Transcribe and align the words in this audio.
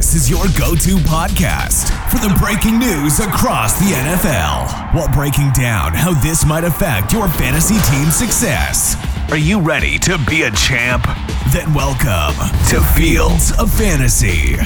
This 0.00 0.14
is 0.14 0.30
your 0.30 0.44
go 0.58 0.74
to 0.74 0.96
podcast 1.04 1.90
for 2.10 2.16
the 2.26 2.34
breaking 2.40 2.78
news 2.78 3.20
across 3.20 3.78
the 3.78 3.94
NFL 3.94 4.94
while 4.94 5.12
breaking 5.12 5.52
down 5.52 5.92
how 5.92 6.14
this 6.22 6.46
might 6.46 6.64
affect 6.64 7.12
your 7.12 7.28
fantasy 7.28 7.76
team's 7.92 8.16
success. 8.16 8.96
Are 9.30 9.36
you 9.36 9.60
ready 9.60 9.98
to 9.98 10.16
be 10.26 10.44
a 10.44 10.50
champ? 10.52 11.04
Then 11.52 11.74
welcome 11.74 12.34
to 12.70 12.80
Fields 12.96 13.52
of 13.58 13.70
Fantasy. 13.74 14.56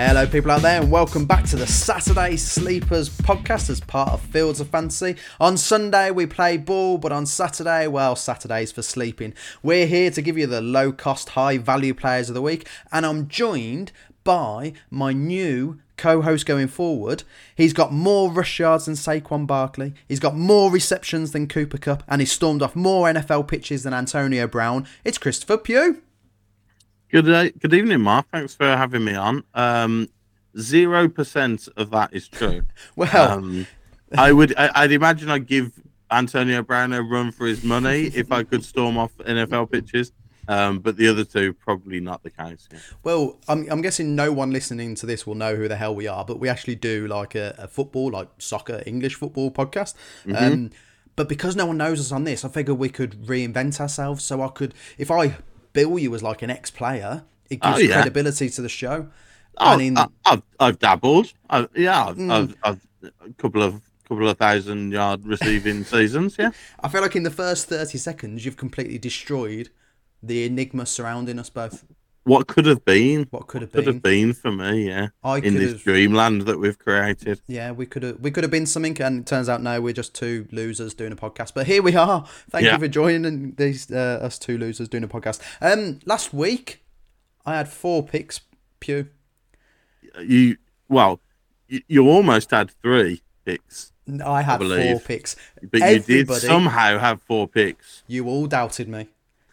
Hello, 0.00 0.28
people 0.28 0.52
out 0.52 0.62
there, 0.62 0.80
and 0.80 0.92
welcome 0.92 1.26
back 1.26 1.44
to 1.46 1.56
the 1.56 1.66
Saturday 1.66 2.36
Sleepers 2.36 3.10
podcast 3.10 3.68
as 3.68 3.80
part 3.80 4.12
of 4.12 4.20
Fields 4.20 4.60
of 4.60 4.68
Fantasy. 4.68 5.16
On 5.40 5.56
Sunday, 5.56 6.12
we 6.12 6.24
play 6.24 6.56
ball, 6.56 6.98
but 6.98 7.10
on 7.10 7.26
Saturday, 7.26 7.88
well, 7.88 8.14
Saturday's 8.14 8.70
for 8.70 8.82
sleeping. 8.82 9.34
We're 9.60 9.88
here 9.88 10.12
to 10.12 10.22
give 10.22 10.38
you 10.38 10.46
the 10.46 10.60
low 10.60 10.92
cost, 10.92 11.30
high 11.30 11.58
value 11.58 11.94
players 11.94 12.28
of 12.28 12.36
the 12.36 12.42
week, 12.42 12.68
and 12.92 13.04
I'm 13.04 13.26
joined 13.26 13.90
by 14.22 14.72
my 14.88 15.12
new 15.12 15.80
co 15.96 16.22
host 16.22 16.46
going 16.46 16.68
forward. 16.68 17.24
He's 17.56 17.72
got 17.72 17.92
more 17.92 18.30
rush 18.30 18.60
yards 18.60 18.84
than 18.84 18.94
Saquon 18.94 19.48
Barkley, 19.48 19.94
he's 20.06 20.20
got 20.20 20.36
more 20.36 20.70
receptions 20.70 21.32
than 21.32 21.48
Cooper 21.48 21.76
Kupp, 21.76 22.04
and 22.06 22.20
he's 22.20 22.30
stormed 22.30 22.62
off 22.62 22.76
more 22.76 23.08
NFL 23.08 23.48
pitches 23.48 23.82
than 23.82 23.94
Antonio 23.94 24.46
Brown. 24.46 24.86
It's 25.02 25.18
Christopher 25.18 25.58
Pugh. 25.58 26.02
Good 27.10 27.24
day, 27.24 27.50
good 27.58 27.72
evening, 27.72 28.02
Mark. 28.02 28.26
Thanks 28.30 28.54
for 28.54 28.66
having 28.66 29.04
me 29.04 29.14
on. 29.14 29.42
Um, 29.54 30.08
zero 30.58 31.08
percent 31.08 31.68
of 31.76 31.90
that 31.90 32.12
is 32.12 32.28
true. 32.28 32.62
Well, 32.96 33.32
Um, 33.38 33.66
I 34.16 34.32
would, 34.32 34.54
I, 34.58 34.70
I'd 34.74 34.92
imagine 34.92 35.30
I'd 35.30 35.46
give 35.46 35.72
Antonio 36.10 36.62
Brown 36.62 36.92
a 36.92 37.02
run 37.02 37.32
for 37.32 37.46
his 37.46 37.64
money 37.64 38.04
if 38.14 38.30
I 38.30 38.42
could 38.42 38.64
storm 38.64 38.98
off 38.98 39.16
NFL 39.18 39.70
pitches. 39.70 40.12
Um, 40.48 40.78
but 40.78 40.96
the 40.96 41.08
other 41.08 41.24
two 41.24 41.52
probably 41.52 42.00
not 42.00 42.22
the 42.22 42.30
case. 42.30 42.68
yeah. 42.72 42.78
Well, 43.02 43.38
I'm, 43.48 43.70
I'm 43.70 43.82
guessing 43.82 44.16
no 44.16 44.32
one 44.32 44.50
listening 44.50 44.94
to 44.96 45.04
this 45.06 45.26
will 45.26 45.34
know 45.34 45.56
who 45.56 45.68
the 45.68 45.76
hell 45.76 45.94
we 45.94 46.06
are, 46.06 46.24
but 46.24 46.40
we 46.40 46.48
actually 46.48 46.76
do 46.76 47.06
like 47.06 47.34
a, 47.34 47.54
a 47.58 47.68
football, 47.68 48.10
like 48.10 48.28
soccer, 48.38 48.82
English 48.86 49.14
football 49.14 49.50
podcast. 49.50 49.94
Mm-hmm. 50.24 50.36
Um, 50.36 50.70
but 51.16 51.28
because 51.28 51.54
no 51.56 51.66
one 51.66 51.76
knows 51.76 52.00
us 52.00 52.12
on 52.12 52.24
this, 52.24 52.44
I 52.46 52.48
figured 52.48 52.78
we 52.78 52.88
could 52.88 53.26
reinvent 53.26 53.78
ourselves. 53.78 54.24
So 54.24 54.40
I 54.40 54.48
could, 54.48 54.72
if 54.96 55.10
I 55.10 55.36
bill 55.78 55.98
you 55.98 56.14
as 56.14 56.22
like 56.22 56.42
an 56.42 56.50
ex 56.50 56.70
player, 56.70 57.24
it 57.50 57.60
gives 57.60 57.76
Oh, 57.76 57.80
yeah. 57.80 57.94
credibility 57.94 58.48
to 58.50 58.62
the 58.62 58.68
show. 58.68 59.08
Oh, 59.58 59.66
I 59.72 59.76
mean, 59.76 59.96
I've, 60.24 60.42
I've 60.60 60.78
dabbled. 60.78 61.32
I, 61.50 61.66
yeah, 61.74 62.06
I've, 62.06 62.16
Mm. 62.16 62.30
I've, 62.32 62.56
I've 62.62 62.80
a 63.28 63.32
couple 63.42 63.62
of 63.62 63.80
couple 64.08 64.28
of 64.28 64.38
thousand 64.38 64.92
yard 64.92 65.26
receiving 65.26 65.84
seasons. 65.94 66.36
Yeah. 66.38 66.50
I 66.82 66.88
feel 66.88 67.02
like 67.02 67.14
in 67.16 67.22
the 67.24 67.30
first 67.30 67.68
30 67.68 67.98
seconds, 67.98 68.44
you've 68.44 68.56
completely 68.56 68.98
destroyed 68.98 69.68
the 70.22 70.44
enigma 70.46 70.86
surrounding 70.86 71.38
us 71.38 71.50
both. 71.50 71.84
What 72.24 72.46
could 72.46 72.66
have 72.66 72.84
been? 72.84 73.26
What 73.30 73.46
could 73.46 73.62
have 73.62 73.72
Could 73.72 73.86
been. 73.86 73.94
have 73.94 74.02
been 74.02 74.32
for 74.34 74.50
me. 74.52 74.86
Yeah. 74.88 75.08
I 75.24 75.38
In 75.38 75.54
this 75.54 75.72
have- 75.72 75.82
dreamland 75.82 76.42
that 76.42 76.58
we've 76.58 76.78
created. 76.78 77.40
Yeah, 77.46 77.70
we 77.70 77.86
could 77.86 78.02
have 78.02 78.20
we 78.20 78.30
could 78.30 78.44
have 78.44 78.50
been 78.50 78.66
something, 78.66 79.00
and 79.00 79.20
it 79.20 79.26
turns 79.26 79.48
out 79.48 79.62
now 79.62 79.80
we're 79.80 79.94
just 79.94 80.14
two 80.14 80.46
losers 80.52 80.92
doing 80.92 81.12
a 81.12 81.16
podcast. 81.16 81.54
But 81.54 81.66
here 81.66 81.82
we 81.82 81.96
are. 81.96 82.26
Thank 82.50 82.66
Yeah. 82.66 82.74
you 82.74 82.78
for 82.80 82.88
joining 82.88 83.54
these 83.54 83.90
uh, 83.90 84.18
us 84.22 84.38
two 84.38 84.58
losers 84.58 84.88
doing 84.88 85.04
a 85.04 85.08
podcast. 85.08 85.40
Um, 85.62 86.00
last 86.04 86.34
week 86.34 86.84
I 87.46 87.56
had 87.56 87.68
four 87.68 88.02
picks. 88.02 88.40
Pugh. 88.80 89.08
you 90.20 90.56
well 90.88 91.20
you, 91.68 91.80
you 91.88 92.08
almost 92.08 92.50
had 92.50 92.70
three 92.82 93.22
picks 93.44 93.92
I 94.24 94.42
had 94.42 94.58
four 94.58 94.68
believe. 94.68 95.04
picks. 95.04 95.36
but 95.70 95.80
you 95.80 95.98
did 96.00 96.30
somehow 96.30 96.98
have 96.98 97.20
four 97.22 97.48
picks 97.48 98.02
You 98.06 98.26
all 98.28 98.46
doubted 98.46 98.88
me. 98.88 99.08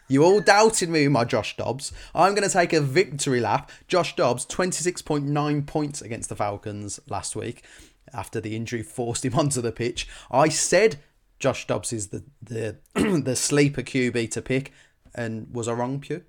You 0.08 0.22
all 0.22 0.40
doubted 0.40 0.88
me, 0.88 1.08
my 1.08 1.24
Josh 1.24 1.56
Dobbs. 1.56 1.92
I'm 2.14 2.34
going 2.34 2.48
to 2.48 2.52
take 2.52 2.72
a 2.72 2.80
victory 2.80 3.40
lap. 3.40 3.70
Josh 3.88 4.14
Dobbs, 4.14 4.46
26.9 4.46 5.66
points 5.66 6.00
against 6.00 6.28
the 6.28 6.36
Falcons 6.36 7.00
last 7.08 7.34
week 7.34 7.64
after 8.12 8.40
the 8.40 8.54
injury 8.54 8.82
forced 8.82 9.24
him 9.24 9.34
onto 9.38 9.60
the 9.60 9.72
pitch. 9.72 10.08
I 10.30 10.48
said 10.48 10.96
Josh 11.38 11.66
Dobbs 11.66 11.92
is 11.92 12.08
the 12.08 12.24
the, 12.42 12.78
the 12.94 13.36
sleeper 13.36 13.82
QB 13.82 14.30
to 14.30 14.42
pick, 14.42 14.72
and 15.14 15.52
was 15.52 15.68
I 15.68 15.72
wrong, 15.72 16.00
Pugh? 16.00 16.22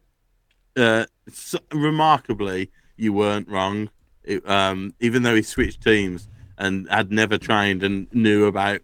uh 0.78 1.06
so, 1.32 1.58
remarkably 1.74 2.70
you 2.96 3.12
weren't 3.12 3.50
wrong 3.50 3.90
it, 4.24 4.48
um 4.48 4.94
even 5.00 5.24
though 5.24 5.36
he 5.36 5.42
switched 5.42 5.82
teams 5.82 6.28
and 6.58 6.88
had 6.90 7.12
never 7.12 7.38
trained 7.38 7.84
and 7.84 8.08
knew 8.14 8.46
about 8.46 8.82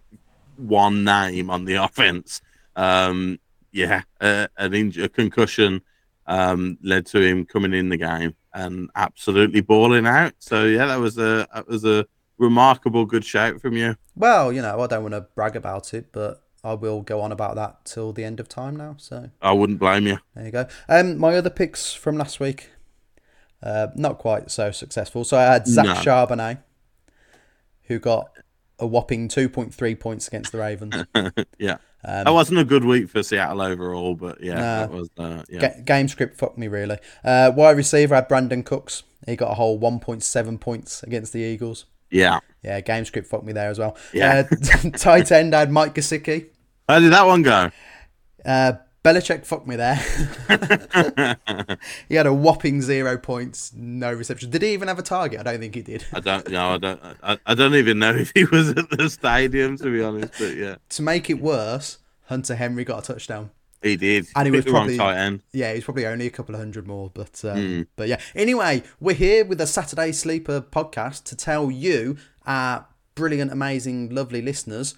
one 0.58 1.04
name 1.04 1.50
on 1.50 1.66
the 1.66 1.74
offense 1.84 2.42
um 2.76 3.38
yeah 3.74 4.04
uh, 4.22 4.48
an 4.58 4.72
inj- 4.72 5.04
a 5.04 5.10
concussion 5.10 5.82
um 6.28 6.78
led 6.82 7.06
to 7.06 7.20
him 7.20 7.46
coming 7.46 7.74
in 7.74 7.90
the 7.90 7.98
game 7.98 8.34
and 8.54 8.90
absolutely 8.96 9.60
balling 9.60 10.08
out 10.08 10.34
so 10.40 10.64
yeah 10.66 10.86
that 10.86 11.00
was 11.00 11.18
a 11.18 11.48
that 11.54 11.68
was 11.68 11.84
a 11.84 12.06
remarkable 12.38 13.06
good 13.06 13.26
shout 13.26 13.62
from 13.62 13.74
you 13.76 13.96
Well, 14.16 14.52
you 14.52 14.62
know, 14.62 14.80
I 14.82 14.88
don't 14.88 15.04
want 15.04 15.14
to 15.14 15.22
brag 15.36 15.56
about 15.56 15.94
it, 15.94 16.12
but 16.12 16.44
I 16.64 16.74
will 16.74 17.02
go 17.02 17.22
on 17.22 17.32
about 17.32 17.56
that 17.56 17.86
till 17.86 18.12
the 18.14 18.24
end 18.24 18.40
of 18.40 18.48
time 18.50 18.76
now. 18.76 18.96
So 18.98 19.30
i 19.42 19.52
wouldn't 19.52 19.80
blame 19.80 20.08
you 20.08 20.18
There 20.36 20.46
you 20.46 20.52
go. 20.52 20.68
Um, 20.90 21.18
my 21.18 21.36
other 21.36 21.50
picks 21.50 21.94
from 21.94 22.18
last 22.18 22.40
week, 22.40 22.70
uh, 23.62 23.88
not 23.96 24.18
quite 24.18 24.52
so 24.52 24.72
successful. 24.72 25.24
So 25.24 25.38
I 25.38 25.44
had 25.44 25.68
Zach 25.68 25.86
No. 25.86 25.94
Charbonnet, 25.94 26.60
who 27.84 28.00
got 28.00 28.30
a 28.80 28.88
whopping 28.88 29.28
two 29.28 29.48
point 29.50 29.74
three 29.74 29.96
points 29.96 30.28
against 30.28 30.52
the 30.52 30.58
Ravens. 30.58 30.96
yeah 31.60 31.78
Um, 32.06 32.24
that 32.26 32.34
wasn't 32.34 32.60
a 32.60 32.66
good 32.66 32.84
week 32.84 33.10
for 33.10 33.24
seattle 33.24 33.62
overall 33.62 34.14
but 34.16 34.42
yeah 34.44 34.56
Nah. 34.56 34.80
that 34.82 34.92
was 34.92 35.10
uh, 35.18 35.44
yeah 35.50 35.60
Ga- 35.60 35.82
game 35.84 36.08
script 36.08 36.38
fucked 36.38 36.58
me 36.58 36.68
really. 36.68 36.98
Uh, 37.24 37.52
wide 37.56 37.78
receiver 37.78 38.16
had 38.16 38.28
Brandin 38.28 38.66
Cooks. 38.66 39.04
He 39.26 39.36
got 39.38 39.52
a 39.52 39.54
whole 39.56 39.78
one 39.78 40.00
point 40.00 40.22
seven 40.24 40.58
points 40.58 41.02
against 41.04 41.32
the 41.34 41.40
Eagles. 41.40 41.86
yeah 42.12 42.40
Yeah, 42.62 42.82
game 42.82 43.06
script 43.06 43.28
fucked 43.28 43.46
me 43.46 43.54
there 43.54 43.70
as 43.70 43.80
well. 43.80 43.96
Yeah. 44.14 44.44
Uh, 44.52 44.90
tight 44.98 45.32
end 45.32 45.54
had 45.54 45.72
Mike 45.72 45.96
Gesicki. 45.96 46.48
How 46.90 47.00
did 47.00 47.14
that 47.14 47.26
one 47.26 47.42
go? 47.42 47.72
Uh, 48.44 48.74
Belichick 49.04 49.46
fucked 49.46 49.68
me 49.68 49.76
there. 49.76 49.96
he 52.08 52.16
had 52.16 52.26
a 52.26 52.34
whopping 52.34 52.82
zero 52.82 53.18
points, 53.18 53.74
no 53.76 54.14
reception. 54.14 54.50
Did 54.50 54.62
he 54.62 54.74
even 54.74 54.88
have 54.88 54.98
a 55.00 55.04
target? 55.04 55.42
I 55.42 55.44
don't 55.44 55.60
think 55.60 55.76
he 55.76 55.82
did. 55.82 56.06
I 56.14 56.20
don't 56.22 56.50
know. 56.50 56.70
I 56.70 56.78
don't. 56.78 57.02
I, 57.22 57.38
I 57.46 57.54
don't 57.54 57.76
even 57.76 58.00
know 58.00 58.16
if 58.16 58.32
he 58.34 58.46
was 58.46 58.70
at 58.70 58.90
the 58.90 59.10
stadium 59.10 59.78
to 59.78 59.92
be 59.92 60.02
honest. 60.02 60.34
But 60.40 60.56
yeah, 60.56 60.76
to 60.90 61.02
make 61.02 61.30
it 61.30 61.42
worse, 61.42 61.98
Hunter 62.28 62.56
Henry 62.56 62.86
got 62.86 63.00
a 63.04 63.14
touchdown. 63.14 63.52
he 63.82 63.98
did. 63.98 64.28
And 64.38 64.46
he 64.46 64.52
was 64.52 64.64
probably- 64.64 64.98
tight 64.98 65.18
end. 65.18 65.42
Yeah, 65.52 65.74
he's 65.74 65.84
probably 65.84 66.06
only 66.06 66.26
a 66.28 66.32
couple 66.32 66.56
of 66.56 66.62
hundred 66.62 66.88
more, 66.88 67.12
but 67.14 67.44
um, 67.44 67.88
but 67.98 68.08
yeah. 68.08 68.22
Anyway, 68.36 68.84
we're 69.02 69.16
here 69.16 69.44
with 69.44 69.58
the 69.58 69.68
Saturday 69.68 70.14
Sleeper 70.14 70.62
podcast 70.62 71.24
to 71.26 71.36
tell 71.36 71.70
you, 71.70 72.16
our 72.46 72.88
brilliant, 73.16 73.52
amazing, 73.52 74.10
lovely 74.16 74.42
listeners, 74.42 74.96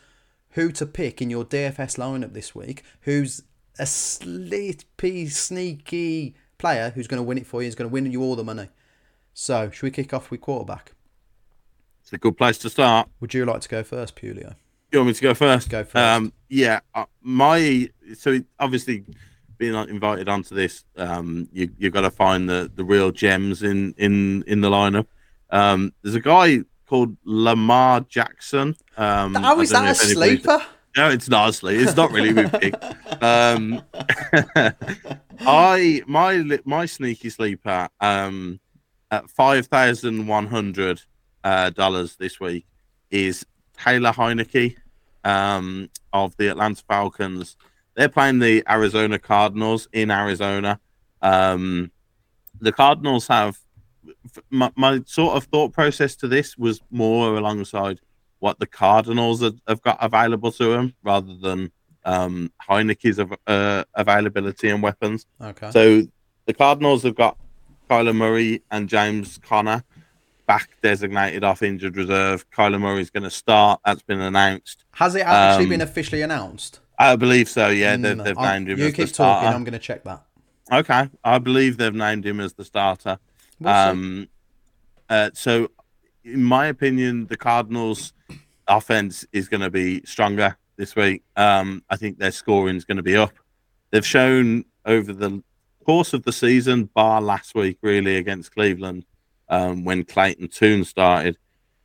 who 0.52 0.72
to 0.74 0.86
pick 0.86 1.24
in 1.24 1.32
your 1.32 1.44
DFS 1.44 1.98
lineup 1.98 2.34
this 2.34 2.54
week. 2.54 2.84
Who's 3.02 3.42
a 3.80 3.86
sleepy, 3.86 5.28
sneaky 5.28 6.36
player 6.58 6.91
who's 6.91 7.08
going 7.08 7.19
to 7.19 7.24
win 7.24 7.38
it 7.38 7.47
for 7.47 7.62
you? 7.62 7.68
Is 7.68 7.75
going 7.75 7.90
to 7.90 7.94
win 7.94 8.12
you 8.12 8.22
all 8.22 8.36
the 8.36 8.44
money. 8.44 8.69
So, 9.34 9.69
should 9.69 9.84
we 9.84 9.91
kick 9.91 10.13
off 10.13 10.31
with 10.31 10.41
quarterback? 10.41 10.94
It's 12.02 12.13
a 12.13 12.18
good 12.18 12.38
place 12.38 12.58
to 12.59 12.69
start. 12.69 13.09
Would 13.19 13.34
you 13.34 13.46
like 13.46 13.62
to 13.62 13.69
go 13.69 13.84
first, 13.84 14.16
Pulio? 14.16 14.56
You 14.91 15.00
want 15.00 15.08
me 15.08 15.13
to 15.13 15.22
go 15.22 15.34
first? 15.34 15.69
Go 15.69 15.84
first. 15.84 15.96
Um, 15.96 16.31
yeah. 16.50 16.80
Uh, 16.94 17.06
my 17.22 17.90
so 18.18 18.40
obviously 18.59 19.03
being 19.58 19.74
invited 19.90 20.30
onto 20.30 20.56
this, 20.56 20.84
um, 20.97 21.50
you 21.52 21.69
you 21.78 21.90
got 21.90 22.02
to 22.02 22.12
find 22.12 22.50
the 22.50 22.72
the 22.75 22.86
real 22.86 23.12
gems 23.12 23.63
in 23.63 23.94
in 23.97 24.44
in 24.44 24.62
the 24.62 24.69
lineup. 24.69 25.07
Um, 25.50 25.94
there's 26.02 26.16
a 26.16 26.22
guy 26.22 26.59
called 26.86 27.18
Lamar 27.25 28.02
Jackson. 28.02 28.75
Um, 28.97 29.34
How 29.36 29.59
is 29.59 29.72
that 29.72 29.92
a 29.92 29.96
sleeper? 29.96 30.62
No, 30.95 31.09
it's 31.09 31.28
not. 31.28 31.61
It's 31.63 31.95
not 31.95 32.11
really 32.11 32.31
with 32.31 32.51
pick. 32.53 32.73
Um, 33.22 33.81
I 35.42 36.01
my 36.07 36.59
my 36.63 36.86
sneaky 36.86 37.30
sleeper 37.30 37.89
um 38.00 38.59
at 39.12 39.30
five 39.30 39.68
thousand 39.68 40.25
one 40.27 40.47
hundred 40.47 41.01
uh, 41.44 41.71
dollars 41.71 42.15
this 42.15 42.39
week 42.39 42.65
is 43.12 43.45
Taylor 43.77 44.12
Heinicke 44.12 44.77
um 45.25 45.89
of 46.13 46.36
the 46.38 46.47
Atlanta 46.47 46.81
Falcons. 46.88 47.57
They're 47.95 48.09
playing 48.09 48.39
the 48.39 48.63
Arizona 48.69 49.19
Cardinals 49.19 49.89
in 49.91 50.12
Arizona. 50.12 50.80
Um, 51.21 51.91
the 52.62 52.71
Cardinals 52.71 53.27
have 53.27 53.57
my, 54.50 54.71
my 54.75 55.01
sort 55.06 55.36
of 55.36 55.45
thought 55.45 55.74
process 55.74 56.15
to 56.18 56.27
this 56.27 56.57
was 56.57 56.81
more 56.89 57.38
alongside 57.38 58.00
what 58.40 58.60
the 58.60 58.68
Cardinals 58.68 59.42
have, 59.42 59.56
have 59.68 59.82
got 59.82 59.98
available 60.02 60.52
to 60.54 60.66
them 60.72 60.94
rather 61.04 61.36
than 61.36 61.72
um, 62.04 62.52
Heinicke's 62.70 63.20
uh, 63.48 63.84
availability 63.96 64.70
and 64.70 64.84
weapons. 64.84 65.26
Okay. 65.42 65.72
So 65.72 66.04
the 66.46 66.54
Cardinals 66.54 67.04
have 67.04 67.16
got 67.16 67.38
Kyler 67.90 68.16
Murray 68.16 68.62
and 68.72 68.88
James 68.90 69.40
Conner 69.40 69.84
back 70.48 70.70
designated 70.84 71.44
off 71.44 71.64
injured 71.64 71.98
reserve. 71.98 72.50
Kyler 72.52 72.80
Murray's 72.80 73.10
going 73.10 73.24
to 73.24 73.32
start. 73.32 73.80
That's 73.84 74.04
been 74.04 74.22
announced. 74.22 74.86
Has 74.92 75.16
it 75.16 75.22
actually 75.26 75.66
um, 75.66 75.70
been 75.70 75.82
officially 75.82 76.22
announced? 76.22 76.80
I 77.00 77.16
believe 77.16 77.50
so. 77.50 77.70
Yeah, 77.70 77.98
they've, 77.98 78.16
Mm, 78.16 78.24
they've 78.24 78.38
named 78.38 78.70
him 78.70 78.78
you 78.80 78.86
as 78.86 78.94
keep 78.94 79.08
the 79.08 79.14
starter. 79.14 79.46
talking. 79.46 79.56
I'm 79.56 79.64
going 79.64 79.74
to 79.74 79.80
check 79.80 80.04
that. 80.04 80.24
Okay, 80.72 81.10
I 81.24 81.40
believe 81.40 81.78
they've 81.78 81.94
named 81.94 82.26
him 82.26 82.40
as 82.40 82.54
the 82.54 82.64
starter. 82.66 83.20
We'll 83.60 83.74
um, 83.74 84.28
uh, 85.10 85.30
so, 85.34 85.70
in 86.25 86.44
my 86.44 86.66
opinion, 86.68 87.27
the 87.27 87.38
Cardinals' 87.38 88.13
offense 88.68 89.25
is 89.31 89.48
going 89.48 89.62
to 89.62 89.69
be 89.69 90.01
stronger 90.06 90.57
this 90.75 90.95
week. 90.95 91.24
Um, 91.36 91.83
I 91.89 91.95
think 91.95 92.18
their 92.18 92.31
scoring 92.31 92.75
is 92.75 92.83
going 92.83 92.98
to 92.98 93.04
be 93.04 93.16
up. 93.16 93.31
They've 93.92 94.06
shown 94.06 94.66
over 94.86 95.13
the 95.13 95.44
course 95.86 96.13
of 96.13 96.24
the 96.24 96.33
season, 96.33 96.89
bar 96.94 97.22
last 97.22 97.54
week, 97.56 97.77
really 97.81 98.18
against 98.18 98.54
Cleveland, 98.54 99.06
um, 99.50 99.86
when 99.86 100.04
Clayton 100.04 100.48
Tune 100.48 100.83
started, 100.83 101.38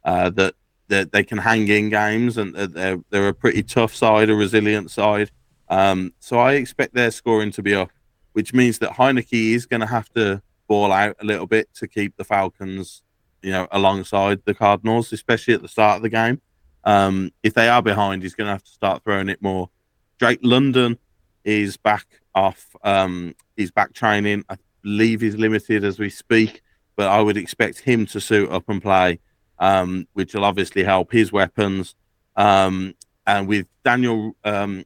uh, 0.05 0.31
that 0.31 0.55
that 0.89 1.13
they 1.13 1.23
can 1.23 1.39
hang 1.39 1.69
in 1.69 1.89
games 1.89 2.37
and 2.37 2.55
they're 2.55 2.99
they're 3.11 3.29
a 3.29 3.35
pretty 3.35 3.63
tough 3.63 3.95
side, 3.95 4.31
a 4.31 4.35
resilient 4.35 4.91
side. 4.91 5.31
Um, 5.69 6.15
so 6.19 6.39
I 6.39 6.55
expect 6.55 6.95
their 6.95 7.13
scoring 7.13 7.53
to 7.53 7.63
be 7.63 7.75
up, 7.75 7.91
which 8.33 8.53
means 8.53 8.79
that 8.79 8.91
Heinicke 8.91 9.55
is 9.55 9.67
going 9.67 9.81
to 9.81 9.87
have 9.87 10.09
to 10.15 10.43
ball 10.67 10.91
out 10.91 11.15
a 11.21 11.25
little 11.25 11.47
bit 11.47 11.73
to 11.75 11.87
keep 11.87 12.17
the 12.17 12.25
Falcons, 12.25 13.03
you 13.43 13.51
know, 13.51 13.67
alongside 13.71 14.41
the 14.45 14.55
Cardinals, 14.55 15.13
especially 15.13 15.55
at 15.55 15.63
the 15.63 15.69
start 15.69 15.97
of 15.97 16.03
the 16.03 16.09
game. 16.09 16.41
Um, 16.85 17.33
if 17.43 17.55
they 17.55 17.69
are 17.69 17.83
behind, 17.83 18.23
he's 18.23 18.35
going 18.35 18.47
to 18.47 18.53
have 18.53 18.65
to 18.65 18.71
start 18.71 19.05
throwing 19.05 19.29
it 19.29 19.43
more. 19.43 19.71
Drake 20.19 20.41
London 20.43 20.99
is 21.45 21.77
back 21.77 22.07
off. 22.35 22.75
Um, 22.85 23.35
he's 23.57 23.71
back 23.71 23.93
training. 23.93 24.45
I 24.49 24.57
believe 24.83 25.21
he's 25.21 25.37
limited 25.37 25.85
as 25.85 25.99
we 25.99 26.11
speak, 26.11 26.63
but 26.97 27.09
I 27.09 27.21
would 27.21 27.37
expect 27.37 27.81
him 27.81 28.07
to 28.07 28.21
suit 28.21 28.51
up 28.51 28.69
and 28.69 28.83
play, 28.83 29.21
um, 29.59 30.07
which 30.13 30.35
will 30.35 30.45
obviously 30.45 30.85
help 30.85 31.13
his 31.13 31.33
weapons. 31.33 31.95
Um, 32.37 32.95
and 33.27 33.47
with 33.47 33.67
Daniel 33.85 34.37
um, 34.45 34.85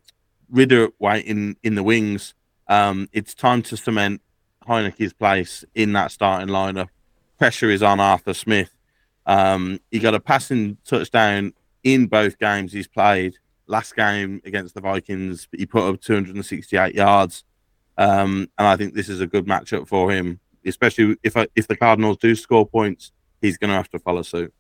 Ridder 0.51 0.89
waiting 0.99 1.57
in 1.63 1.75
the 1.75 1.83
wings, 1.83 2.35
um, 2.69 3.09
it's 3.13 3.35
time 3.35 3.63
to 3.63 3.77
cement 3.77 4.21
Heinicke's 4.67 5.13
place 5.13 5.65
in 5.75 5.93
that 5.93 6.11
starting 6.11 6.49
lineup. 6.49 6.89
Pressure 7.39 7.71
is 7.71 7.83
on 7.83 8.01
Arthur 8.01 8.35
Smith. 8.35 8.71
Um, 9.27 9.81
he 9.91 9.99
got 9.99 10.15
a 10.15 10.21
passing 10.21 10.77
touchdown 10.85 11.53
in 11.83 12.07
both 12.07 12.39
games 12.39 12.73
he's 12.73 12.89
played. 12.89 13.35
Last 13.67 13.97
game 13.97 14.43
against 14.45 14.75
the 14.75 14.81
Vikings, 14.83 15.49
he 15.53 15.65
put 15.67 15.83
up 15.89 16.01
268 16.01 16.95
yards, 16.95 17.45
um, 17.97 18.49
and 18.59 18.69
I 18.69 18.77
think 18.77 18.95
this 18.95 19.09
is 19.09 19.21
a 19.23 19.27
good 19.27 19.47
matchup 19.47 19.89
for 19.89 20.11
him. 20.11 20.41
Especially 20.67 21.17
if 21.23 21.37
if 21.55 21.67
the 21.67 21.77
Cardinals 21.77 22.19
do 22.19 22.35
score 22.35 22.67
points, 22.67 23.13
he's 23.41 23.57
going 23.59 23.71
to 23.71 23.77
have 23.77 23.89
to 23.91 23.99
follow 23.99 24.23
suit. 24.23 24.53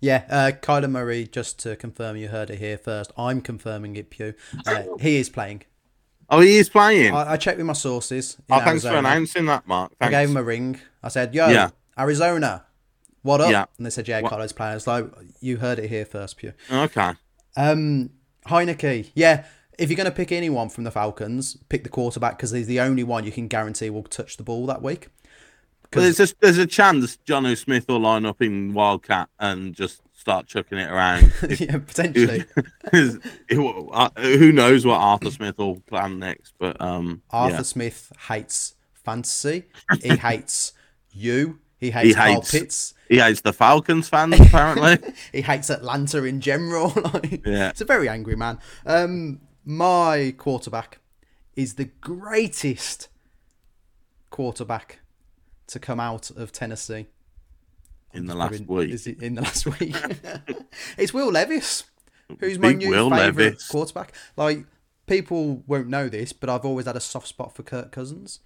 Yeah, 0.00 0.24
uh, 0.28 0.50
Kyler 0.60 0.90
Murray, 0.90 1.28
just 1.28 1.60
to 1.60 1.76
confirm 1.76 2.16
you 2.16 2.26
heard 2.28 2.50
it 2.50 2.58
here 2.58 2.76
first, 2.76 3.12
I'm 3.16 3.40
confirming 3.40 3.94
it, 3.94 4.10
Pugh. 4.10 4.34
Uh, 4.66 4.82
he 4.98 5.16
is 5.18 5.28
playing. 5.28 5.62
Oh, 6.28 6.40
he 6.40 6.56
is 6.58 6.68
playing. 6.68 7.14
I, 7.14 7.32
I 7.32 7.36
checked 7.36 7.58
with 7.58 7.66
my 7.66 7.72
sources. 7.72 8.36
oh, 8.50 8.60
thanks 8.60 8.82
for 8.82 8.96
announcing 8.96 9.46
that, 9.46 9.66
Mark. 9.68 9.92
I 10.00 10.10
gave 10.10 10.30
him 10.30 10.36
a 10.36 10.42
ring. 10.42 10.80
I 11.02 11.08
said, 11.08 11.34
"Yo, 11.34 11.48
Yeah. 11.48 11.70
Arizona, 12.02 12.64
what 13.22 13.40
up?" 13.40 13.50
Yeah. 13.50 13.64
And 13.76 13.86
they 13.86 13.90
said, 13.90 14.08
"Yeah, 14.08 14.20
What- 14.20 14.32
Kyler's 14.32 14.52
playing." 14.52 14.76
It's 14.76 14.86
like 14.86 15.06
you 15.40 15.58
heard 15.58 15.78
it 15.78 15.88
here 15.88 16.04
first, 16.04 16.36
Pugh. 16.36 16.52
Okay. 16.70 17.12
Um, 17.56 18.10
Heinicke, 18.46 19.10
yeah. 19.14 19.44
If 19.78 19.88
you're 19.88 19.96
going 19.96 20.04
to 20.04 20.14
pick 20.14 20.32
anyone 20.32 20.68
from 20.68 20.84
the 20.84 20.90
Falcons, 20.90 21.56
pick 21.68 21.82
the 21.82 21.88
quarterback 21.88 22.36
because 22.36 22.50
he's 22.50 22.66
the 22.66 22.80
only 22.80 23.04
one 23.04 23.24
you 23.24 23.32
can 23.32 23.48
guarantee 23.48 23.90
will 23.90 24.02
touch 24.02 24.36
the 24.36 24.42
ball 24.42 24.66
that 24.66 24.82
week. 24.82 25.08
Well, 25.94 26.04
there's 26.04 26.20
a, 26.20 26.34
there's 26.40 26.58
a 26.58 26.66
chance 26.66 27.18
Jonnu 27.26 27.56
Smith 27.56 27.86
will 27.88 28.00
line 28.00 28.24
up 28.24 28.40
in 28.40 28.72
Wildcat 28.72 29.28
and 29.38 29.74
just 29.74 30.00
start 30.14 30.46
chucking 30.46 30.78
it 30.78 30.90
around. 30.90 31.32
If- 31.42 31.60
yeah, 31.60 31.78
potentially. 31.78 32.44
uh, 32.92 34.10
who 34.16 34.52
knows 34.52 34.86
what 34.86 35.00
Arthur 35.00 35.30
Smith 35.30 35.58
will 35.58 35.80
plan 35.80 36.18
next? 36.18 36.54
But 36.58 36.80
um, 36.80 37.22
Arthur 37.30 37.56
yeah. 37.56 37.62
Smith 37.62 38.12
hates 38.28 38.74
fantasy. 39.04 39.64
He 40.00 40.08
hates 40.16 40.72
you. 41.10 41.58
He 41.82 41.90
hates, 41.90 42.08
He 42.08 42.14
Carl 42.14 42.34
hates- 42.34 42.50
Pitts. 42.52 42.94
he 43.08 43.18
hates 43.18 43.40
the 43.40 43.52
Falcons 43.52 44.08
fans 44.08 44.38
apparently. 44.40 44.98
He 45.32 45.42
hates 45.42 45.68
Atlanta 45.68 46.22
in 46.22 46.40
general. 46.40 46.92
like, 47.12 47.44
Yeah. 47.44 47.70
It's 47.70 47.80
a 47.80 47.84
very 47.84 48.08
angry 48.08 48.36
man. 48.36 48.58
Um, 48.86 49.40
my 49.64 50.32
quarterback 50.38 50.98
is 51.56 51.74
the 51.74 51.86
greatest 52.00 53.08
quarterback 54.30 55.00
to 55.68 55.78
come 55.78 56.00
out 56.00 56.30
of 56.30 56.52
Tennessee. 56.52 57.06
in 58.14 58.26
the 58.26 58.34
last 58.34 58.60
in, 58.60 58.66
week. 58.66 58.90
Is 58.90 59.06
it 59.06 59.22
in 59.22 59.34
the 59.34 59.42
last 59.42 59.66
week? 59.80 59.96
it's 60.96 61.12
Will 61.12 61.30
Levis, 61.32 61.84
who's 62.40 62.58
my 62.58 62.68
Big 62.68 62.78
new 62.78 62.90
Will 62.90 63.10
favorite 63.10 63.44
Levis. 63.44 63.66
quarterback. 63.68 64.12
Like 64.36 64.66
people 65.06 65.62
won't 65.66 65.88
know 65.88 66.08
this, 66.08 66.32
but 66.32 66.48
I've 66.48 66.64
always 66.64 66.86
had 66.86 66.96
a 66.96 67.00
soft 67.00 67.26
spot 67.28 67.54
for 67.54 67.62
Kirk 67.62 67.90
Cousins. 67.92 68.40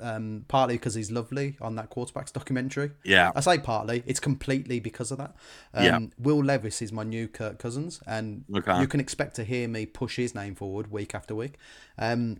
Um, 0.00 0.44
partly 0.48 0.76
because 0.76 0.94
he's 0.94 1.10
lovely 1.10 1.56
on 1.60 1.74
that 1.74 1.90
quarterback's 1.90 2.30
documentary. 2.30 2.92
Yeah. 3.04 3.32
I 3.34 3.40
say 3.40 3.58
partly; 3.58 4.02
it's 4.06 4.20
completely 4.20 4.78
because 4.80 5.10
of 5.10 5.18
that. 5.18 5.34
Um, 5.74 5.84
Yeah. 5.84 5.98
Will 6.18 6.44
Levis 6.44 6.80
is 6.82 6.92
my 6.92 7.02
new 7.02 7.26
Kirk 7.28 7.58
Cousins, 7.58 8.00
and 8.06 8.44
Okay. 8.54 8.80
you 8.80 8.86
can 8.86 9.00
expect 9.00 9.34
to 9.36 9.44
hear 9.44 9.66
me 9.68 9.86
push 9.86 10.16
his 10.16 10.34
name 10.34 10.54
forward 10.54 10.90
week 10.92 11.14
after 11.14 11.34
week. 11.34 11.58
Um, 11.98 12.38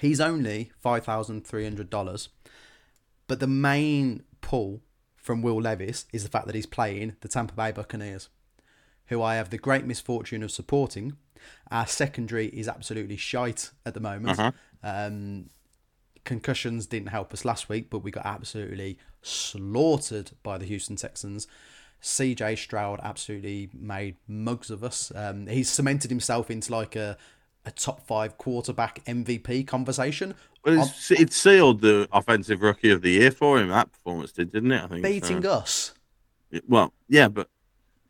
he's 0.00 0.20
only 0.20 0.72
five 0.80 1.04
thousand 1.04 1.46
three 1.46 1.64
hundred 1.64 1.90
dollars, 1.90 2.28
but 3.28 3.38
the 3.40 3.46
main 3.46 4.24
pull 4.40 4.82
from 5.16 5.42
Will 5.42 5.60
Levis 5.60 6.06
is 6.12 6.22
the 6.22 6.28
fact 6.28 6.46
that 6.46 6.54
he's 6.54 6.66
playing 6.66 7.16
the 7.20 7.28
Tampa 7.28 7.54
Bay 7.54 7.72
Buccaneers, 7.72 8.28
who 9.06 9.22
I 9.22 9.36
have 9.36 9.50
the 9.50 9.58
great 9.58 9.84
misfortune 9.84 10.42
of 10.42 10.50
supporting. 10.50 11.16
Our 11.70 11.86
secondary 11.86 12.46
is 12.48 12.66
absolutely 12.68 13.16
shite 13.16 13.70
at 13.84 13.94
the 13.94 14.00
moment. 14.00 14.38
Uh-huh. 14.38 14.52
Um, 14.82 15.50
concussions 16.26 16.86
didn't 16.86 17.08
help 17.08 17.32
us 17.32 17.44
last 17.44 17.70
week, 17.70 17.88
but 17.88 18.00
we 18.00 18.10
got 18.10 18.26
absolutely 18.26 18.98
slaughtered 19.22 20.32
by 20.42 20.58
the 20.58 20.66
Houston 20.66 20.96
Texans. 20.96 21.46
CJ 22.02 22.58
Stroud 22.58 23.00
absolutely 23.02 23.70
made 23.72 24.16
mugs 24.28 24.70
of 24.70 24.84
us. 24.84 25.10
Um, 25.14 25.46
he's 25.46 25.70
cemented 25.70 26.10
himself 26.10 26.50
into 26.50 26.70
like 26.70 26.94
a, 26.94 27.16
a 27.64 27.70
top 27.70 28.06
five 28.06 28.36
quarterback 28.36 29.02
MVP 29.06 29.66
conversation. 29.66 30.34
Well, 30.64 30.82
it's, 30.82 31.10
it 31.10 31.32
sealed 31.32 31.80
the 31.80 32.08
offensive 32.12 32.60
rookie 32.60 32.90
of 32.90 33.00
the 33.02 33.12
year 33.12 33.30
for 33.30 33.58
him. 33.58 33.68
That 33.68 33.90
performance 33.92 34.32
did, 34.32 34.52
didn't 34.52 34.72
it? 34.72 34.82
I 34.82 34.86
think. 34.88 35.02
beating 35.02 35.42
so. 35.42 35.52
us. 35.52 35.94
Well, 36.68 36.92
yeah, 37.08 37.28
but 37.28 37.48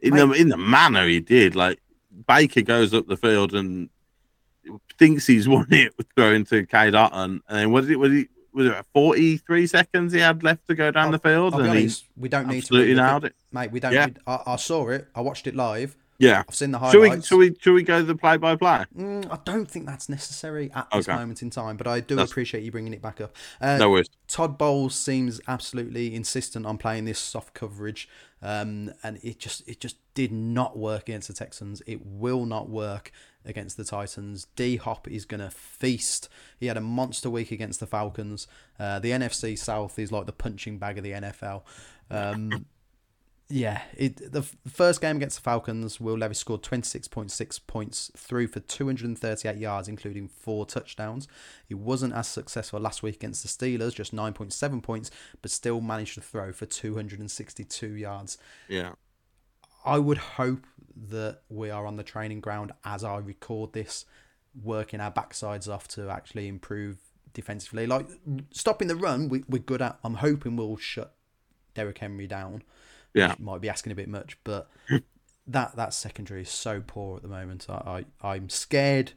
in 0.00 0.14
the 0.14 0.30
in 0.32 0.48
the 0.48 0.56
manner 0.56 1.06
he 1.06 1.20
did, 1.20 1.54
like 1.54 1.80
Baker 2.26 2.62
goes 2.62 2.92
up 2.92 3.06
the 3.06 3.16
field 3.16 3.54
and 3.54 3.88
thinks 4.98 5.26
he's 5.26 5.48
won 5.48 5.66
it 5.70 5.92
with 5.96 6.06
throwing 6.16 6.44
to 6.46 6.64
Cade 6.66 6.94
Otton, 6.94 7.40
and 7.48 7.58
then 7.58 7.70
what 7.72 7.82
did 7.82 7.90
it? 7.90 7.96
Was 7.96 8.12
it 8.12 8.28
was 8.52 8.66
it 8.66 8.86
forty 8.94 9.36
three 9.36 9.66
seconds 9.66 10.12
he 10.12 10.20
had 10.20 10.42
left 10.42 10.66
to 10.68 10.74
go 10.74 10.90
down 10.90 11.12
the 11.12 11.18
field, 11.18 11.54
I'll 11.54 11.60
and 11.60 11.72
he 11.74 11.80
honest, 11.82 12.04
we 12.16 12.28
don't 12.28 12.46
need 12.48 12.52
to. 12.54 12.58
absolutely 12.58 12.94
read 12.94 13.02
nailed 13.02 13.24
it. 13.26 13.34
Mate, 13.52 13.70
we 13.72 13.80
don't. 13.80 13.92
Yeah. 13.92 14.06
Need, 14.06 14.18
I, 14.26 14.40
I 14.46 14.56
saw 14.56 14.88
it. 14.88 15.08
I 15.14 15.20
watched 15.20 15.46
it 15.46 15.54
live. 15.54 15.94
Yeah. 16.18 16.42
I've 16.48 16.54
seen 16.54 16.70
the 16.70 16.78
Should 16.90 17.02
we 17.02 17.08
highlights. 17.10 17.26
should 17.26 17.36
we 17.36 17.54
should 17.60 17.74
we 17.74 17.82
go 17.82 18.00
the 18.00 18.14
play 18.14 18.38
by 18.38 18.56
play? 18.56 18.86
I 18.98 19.38
don't 19.44 19.70
think 19.70 19.84
that's 19.84 20.08
necessary 20.08 20.70
at 20.74 20.86
this 20.90 21.06
Okay. 21.06 21.14
moment 21.18 21.42
in 21.42 21.50
time, 21.50 21.76
but 21.76 21.86
I 21.86 22.00
do 22.00 22.14
That's- 22.16 22.30
appreciate 22.30 22.64
you 22.64 22.72
bringing 22.72 22.94
it 22.94 23.02
back 23.02 23.20
up. 23.20 23.36
Uh, 23.60 23.76
No 23.76 23.90
worries. 23.90 24.08
Todd 24.26 24.56
Bowles 24.56 24.94
seems 24.94 25.42
absolutely 25.46 26.14
insistent 26.14 26.64
on 26.64 26.78
playing 26.78 27.04
this 27.04 27.18
soft 27.18 27.52
coverage, 27.52 28.08
um, 28.40 28.92
and 29.02 29.18
it 29.22 29.38
just 29.38 29.68
it 29.68 29.78
just 29.78 29.98
did 30.14 30.32
not 30.32 30.78
work 30.78 31.02
against 31.02 31.28
the 31.28 31.34
Texans. 31.34 31.82
It 31.86 32.00
will 32.06 32.46
not 32.46 32.70
work 32.70 33.12
against 33.46 33.76
the 33.76 33.84
Titans. 33.84 34.46
D 34.56 34.76
Hop 34.76 35.08
is 35.08 35.24
going 35.24 35.40
to 35.40 35.50
feast. 35.50 36.28
He 36.58 36.66
had 36.66 36.76
a 36.76 36.80
monster 36.80 37.30
week 37.30 37.50
against 37.50 37.80
the 37.80 37.86
Falcons. 37.86 38.46
Uh, 38.78 38.98
the 38.98 39.10
NFC 39.10 39.58
South 39.58 39.98
is 39.98 40.12
like 40.12 40.26
the 40.26 40.32
punching 40.32 40.78
bag 40.78 40.98
of 40.98 41.04
the 41.04 41.12
NFL. 41.12 41.62
Um, 42.10 42.66
yeah, 43.48 43.82
it 43.96 44.32
the 44.32 44.42
first 44.42 45.00
game 45.00 45.16
against 45.16 45.36
the 45.36 45.42
Falcons, 45.42 46.00
Will 46.00 46.18
Levis 46.18 46.38
scored 46.38 46.62
26.6 46.62 47.60
points 47.66 48.10
through 48.16 48.48
for 48.48 48.60
238 48.60 49.56
yards, 49.56 49.86
including 49.86 50.26
four 50.26 50.66
touchdowns. 50.66 51.28
He 51.66 51.74
wasn't 51.74 52.14
as 52.14 52.26
successful 52.26 52.80
last 52.80 53.02
week 53.02 53.16
against 53.16 53.42
the 53.42 53.48
Steelers, 53.48 53.94
just 53.94 54.14
9.7 54.14 54.82
points, 54.82 55.10
but 55.42 55.50
still 55.50 55.80
managed 55.80 56.14
to 56.14 56.20
throw 56.20 56.52
for 56.52 56.66
262 56.66 57.86
yards. 57.92 58.36
Yeah. 58.68 58.92
I 59.86 59.98
would 59.98 60.18
hope 60.18 60.66
that 61.08 61.40
we 61.48 61.70
are 61.70 61.86
on 61.86 61.96
the 61.96 62.02
training 62.02 62.40
ground 62.40 62.72
as 62.84 63.04
I 63.04 63.18
record 63.18 63.72
this, 63.72 64.04
working 64.62 65.00
our 65.00 65.12
backsides 65.12 65.68
off 65.68 65.86
to 65.88 66.08
actually 66.10 66.48
improve 66.48 66.96
defensively. 67.32 67.86
Like 67.86 68.06
stopping 68.50 68.88
the 68.88 68.96
run, 68.96 69.28
we, 69.28 69.44
we're 69.48 69.58
good 69.62 69.82
at. 69.82 69.98
I'm 70.02 70.14
hoping 70.14 70.56
we'll 70.56 70.76
shut 70.76 71.14
Derrick 71.74 71.98
Henry 71.98 72.26
down. 72.26 72.62
Yeah. 73.14 73.34
might 73.38 73.60
be 73.60 73.68
asking 73.68 73.92
a 73.92 73.94
bit 73.94 74.08
much, 74.08 74.36
but 74.44 74.68
that 75.46 75.76
that 75.76 75.94
secondary 75.94 76.42
is 76.42 76.50
so 76.50 76.82
poor 76.86 77.16
at 77.16 77.22
the 77.22 77.28
moment. 77.28 77.66
I, 77.68 78.04
I 78.22 78.28
I'm 78.34 78.48
scared 78.48 79.12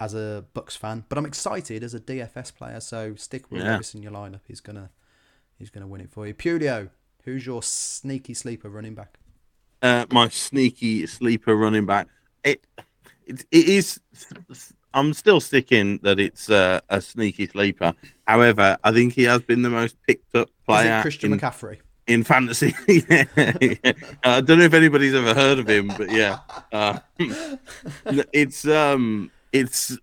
as 0.00 0.14
a 0.14 0.44
Bucs 0.54 0.76
fan, 0.76 1.04
but 1.08 1.18
I'm 1.18 1.26
excited 1.26 1.84
as 1.84 1.94
a 1.94 2.00
DFS 2.00 2.54
player. 2.54 2.80
So 2.80 3.14
stick 3.16 3.50
with 3.50 3.62
Yeah. 3.62 3.72
Levis 3.72 3.94
in 3.94 4.02
your 4.02 4.12
lineup. 4.12 4.40
He's 4.48 4.60
gonna 4.60 4.90
he's 5.58 5.70
gonna 5.70 5.86
win 5.86 6.00
it 6.00 6.10
for 6.10 6.26
you. 6.26 6.34
Pulio, 6.34 6.90
who's 7.24 7.46
your 7.46 7.62
sneaky 7.62 8.34
sleeper 8.34 8.68
running 8.68 8.94
back? 8.94 9.18
Uh, 9.84 10.06
my 10.10 10.28
sneaky 10.28 11.06
sleeper 11.06 11.54
running 11.54 11.86
back. 11.86 12.08
It, 12.42 12.66
it 13.26 13.44
it 13.50 13.68
is 13.68 14.00
I'm 14.94 15.12
still 15.12 15.40
sticking 15.40 15.98
that 16.02 16.18
it's 16.18 16.48
uh, 16.48 16.80
a 16.88 17.00
sneaky 17.00 17.46
sleeper. 17.46 17.92
However, 18.26 18.78
I 18.82 18.92
think 18.92 19.12
he 19.12 19.24
has 19.24 19.42
been 19.42 19.62
the 19.62 19.70
most 19.70 19.96
picked 20.06 20.34
up 20.34 20.48
player 20.66 21.02
Christian 21.02 21.32
in, 21.32 21.38
McCaffrey? 21.38 21.78
in 22.06 22.24
fantasy. 22.24 22.74
yeah, 22.88 23.24
yeah. 23.60 23.92
I 24.22 24.40
don't 24.40 24.58
know 24.58 24.64
if 24.64 24.74
anybody's 24.74 25.14
ever 25.14 25.34
heard 25.34 25.58
of 25.58 25.68
him, 25.68 25.88
but 25.88 26.10
yeah, 26.10 26.38
uh, 26.72 26.98
it's 28.32 28.66
um, 28.66 29.30
it's 29.52 29.98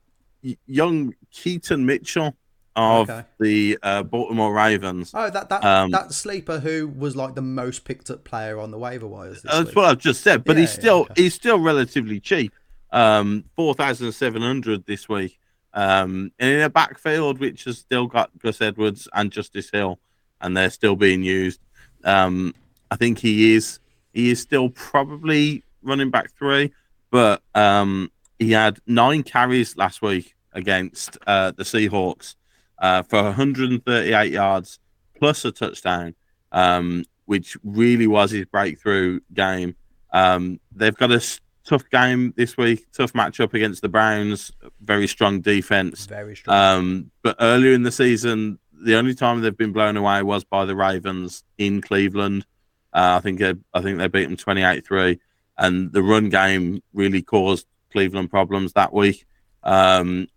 young 0.68 1.16
Keaton 1.32 1.86
Mitchell 1.86 2.36
of 2.76 3.10
Okay. 3.10 3.24
the 3.40 3.78
uh, 3.84 4.04
Baltimore 4.04 4.54
Ravens. 4.54 5.12
Oh, 5.14 5.30
that 5.30 5.50
that 5.50 5.64
Um, 5.64 5.92
that 5.92 6.14
sleeper 6.14 6.60
who 6.60 6.88
was 6.88 7.16
like 7.16 7.36
the 7.36 7.42
most 7.42 7.84
picked 7.84 8.10
up 8.10 8.24
player 8.24 8.60
on 8.60 8.72
the 8.72 8.78
waiver 8.78 9.08
wires. 9.08 9.42
That's 9.42 9.68
week. 9.68 9.76
what 9.76 9.86
I've 9.86 9.98
just 9.98 10.22
said, 10.22 10.44
but 10.44 10.56
Yeah, 10.56 10.62
he's 10.62 10.70
yeah, 10.76 10.80
still 10.80 11.00
okay. 11.02 11.14
he's 11.24 11.34
still 11.34 11.60
relatively 11.60 12.20
cheap. 12.20 12.54
Um, 12.92 13.46
four 13.56 13.74
thousand 13.74 14.12
seven 14.14 14.42
hundred 14.42 14.86
this 14.86 15.08
week. 15.10 15.38
Um, 15.74 16.32
and 16.38 16.50
in 16.50 16.62
a 16.62 16.70
backfield 16.70 17.40
which 17.40 17.64
has 17.64 17.78
still 17.78 18.06
got 18.06 18.30
Gus 18.40 18.60
Edwards 18.62 19.08
and 19.14 19.32
Justice 19.32 19.70
Hill, 19.70 20.00
and 20.42 20.56
they're 20.56 20.70
still 20.70 20.96
being 20.98 21.24
used. 21.24 21.62
Um, 22.04 22.54
I 22.90 22.98
think 22.98 23.20
he 23.20 23.54
is 23.56 23.80
he 24.14 24.32
is 24.32 24.42
still 24.42 24.70
probably 24.70 25.64
running 25.82 26.10
back 26.10 26.32
three, 26.38 26.74
but 27.10 27.42
um, 27.56 28.12
he 28.40 28.52
had 28.52 28.80
nine 28.88 29.24
carries 29.24 29.78
last 29.78 30.02
week 30.02 30.36
against 30.54 31.18
uh, 31.26 31.52
the 31.52 31.64
Seahawks 31.64 32.36
uh, 32.82 33.04
for 33.04 33.22
138 33.24 34.32
yards 34.32 34.80
plus 35.18 35.46
a 35.46 35.52
touchdown, 35.52 36.16
um, 36.52 37.06
which 37.26 37.56
really 37.64 38.08
was 38.08 38.32
his 38.32 38.46
breakthrough 38.46 39.22
game. 39.34 39.76
Um, 40.12 40.60
they've 40.76 40.96
got 40.96 41.12
a 41.12 41.22
tough 41.64 41.90
game 41.90 42.34
this 42.36 42.58
week, 42.58 42.92
tough 42.92 43.14
matchup 43.14 43.54
against 43.54 43.84
the 43.84 43.88
Browns, 43.88 44.52
very 44.82 45.08
strong 45.08 45.42
defense. 45.42 46.08
very 46.08 46.36
strong. 46.36 46.58
Um, 46.58 47.12
but 47.22 47.38
earlier 47.40 47.74
in 47.74 47.84
the 47.84 47.92
season, 47.92 48.58
the 48.74 48.96
only 48.96 49.14
time 49.14 49.42
they've 49.42 49.56
been 49.56 49.72
blown 49.72 49.96
away 49.96 50.24
was 50.24 50.44
by 50.44 50.66
the 50.66 50.76
Ravens 50.76 51.44
in 51.60 51.82
Cleveland. 51.82 52.46
Uh, 52.94 53.16
I 53.18 53.20
think 53.22 53.40
they, 53.40 53.54
I 53.74 53.82
think 53.82 54.00
they 54.00 54.08
beat 54.08 54.26
them 54.26 54.36
28-3, 54.36 55.20
and 55.60 55.94
the 55.94 56.02
run 56.02 56.30
game 56.30 56.82
really 56.94 57.22
caused 57.22 57.68
Cleveland 57.92 58.32
problems 58.32 58.74
that 58.74 58.92
week. 58.92 59.26
Um, 59.64 60.28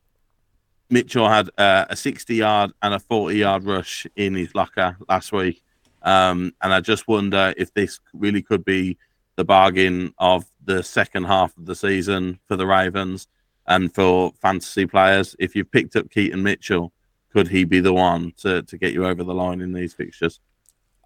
Mitchell 0.91 1.29
had 1.29 1.49
uh, 1.59 1.87
a 1.89 1.95
60-yard 1.95 2.73
and 2.83 2.95
a 2.95 2.99
40-yard 2.99 3.65
rush 3.65 4.07
in 4.17 4.35
his 4.35 4.55
locker 4.55 4.97
last 5.09 5.33
week, 5.33 5.63
um, 6.03 6.53
and 6.63 6.73
I 6.75 6.81
just 6.81 7.09
wonder 7.09 7.55
if 7.57 7.73
this 7.75 8.01
really 8.13 8.43
could 8.43 8.65
be 8.65 8.97
the 9.37 9.45
bargain 9.45 10.13
of 10.19 10.45
the 10.65 10.83
second 10.83 11.25
half 11.25 11.57
of 11.57 11.67
the 11.67 11.75
season 11.75 12.39
for 12.47 12.57
the 12.57 12.67
Ravens 12.67 13.27
and 13.67 13.93
for 13.95 14.33
fantasy 14.41 14.87
players. 14.87 15.35
If 15.39 15.57
you've 15.57 15.71
picked 15.73 15.97
up 15.97 16.11
Keaton 16.11 16.43
Mitchell, 16.43 16.93
could 17.33 17.49
he 17.49 17.65
be 17.65 17.81
the 17.81 17.93
one 17.93 18.33
to, 18.39 18.63
to 18.63 18.79
get 18.79 18.93
you 18.93 19.07
over 19.07 19.25
the 19.25 19.35
line 19.35 19.61
in 19.61 19.73
these 19.73 19.93
fixtures? 19.95 20.41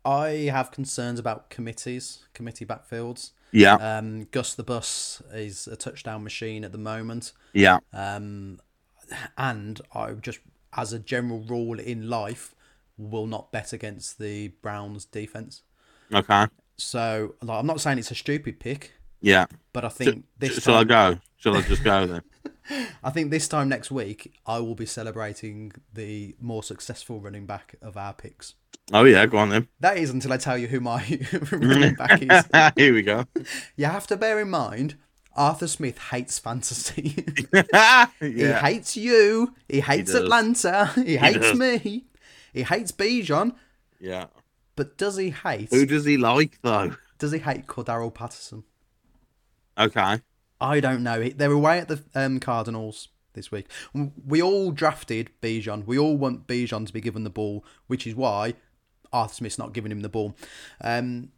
I 0.04 0.50
have 0.52 0.70
concerns 0.70 1.18
about 1.18 1.50
committees, 1.50 2.26
committee 2.35 2.66
backfields. 2.66 3.32
Yeah, 3.52 3.75
Um, 3.76 4.26
Gus 4.30 4.54
the 4.54 4.62
Bus 4.62 5.23
is 5.32 5.66
a 5.68 5.76
touchdown 5.76 6.23
machine 6.23 6.64
at 6.64 6.73
the 6.73 6.78
moment. 6.78 7.32
yeah, 7.54 7.78
Um, 7.94 8.61
and 9.36 9.80
I 9.94 10.12
just, 10.12 10.40
as 10.76 10.92
a 10.92 10.98
general 10.98 11.40
rule 11.40 11.78
in 11.78 12.08
life, 12.08 12.54
will 12.96 13.26
not 13.26 13.52
bet 13.52 13.72
against 13.72 14.18
the 14.18 14.48
Browns 14.62 15.04
defense. 15.04 15.62
okay, 16.12 16.46
So, 16.76 17.34
like, 17.42 17.60
I'm 17.60 17.66
not 17.66 17.80
saying 17.80 17.98
it's 17.98 18.10
a 18.10 18.14
stupid 18.14 18.58
pick, 18.60 18.92
yeah. 19.20 19.46
but 19.72 19.84
I 19.84 19.88
think 19.88 20.24
this 20.38 20.62
Shall 20.62 20.76
I 20.76 20.84
go? 20.84 21.18
Shall 21.36 21.56
I 21.56 21.62
just 21.62 21.84
go 21.84 22.06
then? 22.06 22.22
I 23.04 23.10
think 23.10 23.30
this 23.30 23.48
time 23.48 23.68
next 23.68 23.90
week, 23.90 24.34
I 24.46 24.58
will 24.60 24.74
be 24.74 24.86
celebrating 24.86 25.72
the 25.92 26.34
more 26.40 26.62
successful 26.62 27.20
running 27.20 27.46
back 27.46 27.76
of 27.82 27.96
our 27.96 28.12
picks. 28.12 28.54
Oh 28.92 29.04
yeah, 29.04 29.26
go 29.26 29.38
on 29.38 29.50
then. 29.50 29.68
That 29.80 29.98
is 29.98 30.10
until 30.10 30.32
I 30.32 30.38
tell 30.38 30.56
you 30.56 30.66
who 30.66 30.80
my 30.80 31.20
running 31.52 31.94
back 31.94 32.22
is. 32.22 32.72
Here 32.76 32.94
we 32.94 33.02
go. 33.02 33.26
You 33.76 33.86
have 33.86 34.06
to 34.08 34.16
bear 34.16 34.40
in 34.40 34.48
mind, 34.50 34.96
Arthur 35.38 35.68
Smith 35.68 35.97
hates 36.11 36.38
fantasy. 36.38 37.25
he 38.21 38.42
hates 38.45 38.97
you. 38.97 39.54
He 39.68 39.80
hates 39.80 40.12
does. 40.12 40.23
Atlanta. 40.23 40.90
He, 40.97 41.16
hates 41.16 41.38
does. 41.38 41.59
me. 41.59 42.04
He 42.52 42.62
hates 42.64 42.92
Bijan. 42.92 43.54
yeah. 44.00 44.26
But 44.76 44.97
does 44.99 45.16
he 45.16 45.30
hate? 45.30 45.71
Who 45.71 45.87
does 45.87 46.04
he 46.04 46.16
like 46.16 46.59
though? 46.62 46.95
Does 47.18 47.33
he 47.33 47.38
hate 47.38 47.66
Cordarrelle 47.66 48.14
Patterson? 48.14 48.64
Okay. 49.78 50.21
I 50.61 50.80
don't 50.80 51.02
know. 51.02 51.21
He- 51.21 51.30
They're 51.30 51.50
away 51.52 51.78
at 51.78 51.88
the 51.88 52.02
um, 52.14 52.38
Cardinals 52.40 53.09
this 53.35 53.50
week. 53.52 53.66
We 54.26 54.42
all 54.42 54.71
drafted 54.73 55.30
Bijan. 55.40 55.85
We 55.87 55.99
all 55.99 56.16
want 56.16 56.47
Bijan 56.47 56.87
to 56.87 56.92
be 56.92 57.00
given 57.00 57.25
the 57.25 57.30
ball, 57.30 57.64
which 57.87 58.07
is 58.07 58.14
why 58.14 58.54
Arthur 59.12 59.35
Smith's 59.35 59.59
not 59.59 59.73
giving 59.73 59.92
him 59.92 60.00
the 60.02 60.09
ball. 60.09 60.37
Um, 60.80 61.30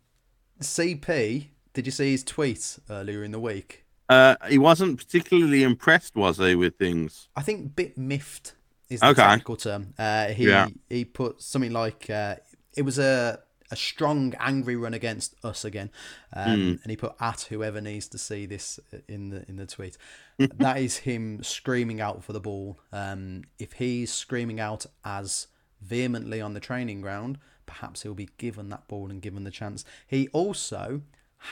CP, 0.61 1.49
did 1.75 1.87
you 1.87 1.93
see 1.93 2.11
his 2.13 2.25
tweet 2.25 2.79
earlier 2.89 3.23
in 3.25 3.33
the 3.33 3.41
week? 3.41 3.80
Uh, 4.11 4.35
he 4.49 4.59
wasn't 4.59 4.99
particularly 4.99 5.63
impressed, 5.63 6.17
was 6.17 6.39
he, 6.39 6.57
with 6.57 6.77
things? 6.77 7.29
I 7.37 7.43
think 7.43 7.77
bit 7.77 7.97
miffed 7.97 8.55
is 8.89 8.99
the 9.01 9.07
Okay. 9.11 9.23
technical 9.23 9.57
term. 9.57 9.95
Uh, 9.97 10.29
he 10.29 10.49
Yeah. 10.49 10.67
he 10.89 11.05
put 11.05 11.41
something 11.41 11.73
like 11.73 12.11
uh, 12.11 12.37
it 12.77 12.83
was 12.83 12.99
a 12.99 13.41
a 13.73 13.77
strong 13.77 14.35
angry 14.41 14.75
run 14.75 14.95
against 14.95 15.37
us 15.45 15.65
again, 15.65 15.91
um, 16.33 16.55
Hmm. 16.61 16.69
and 16.83 16.91
he 16.91 16.97
put 16.97 17.15
at 17.21 17.43
whoever 17.43 17.81
needs 17.81 18.09
to 18.09 18.19
see 18.19 18.45
this 18.47 18.81
in 19.07 19.31
the 19.31 19.49
in 19.49 19.55
the 19.57 19.67
tweet. 19.67 19.97
that 20.59 20.79
is 20.79 20.97
him 20.99 21.41
screaming 21.45 22.01
out 22.01 22.25
for 22.25 22.33
the 22.33 22.41
ball. 22.41 22.81
Um, 22.93 23.45
if 23.61 23.75
he's 23.75 24.13
screaming 24.13 24.59
out 24.59 24.87
as 25.05 25.47
vehemently 25.81 26.41
on 26.41 26.55
the 26.55 26.61
training 26.61 27.01
ground, 27.01 27.39
perhaps 27.65 28.03
he'll 28.03 28.13
be 28.15 28.29
given 28.39 28.71
that 28.71 28.89
ball 28.89 29.09
and 29.09 29.23
given 29.23 29.45
the 29.45 29.53
chance. 29.53 29.85
He 30.05 30.27
also 30.33 31.03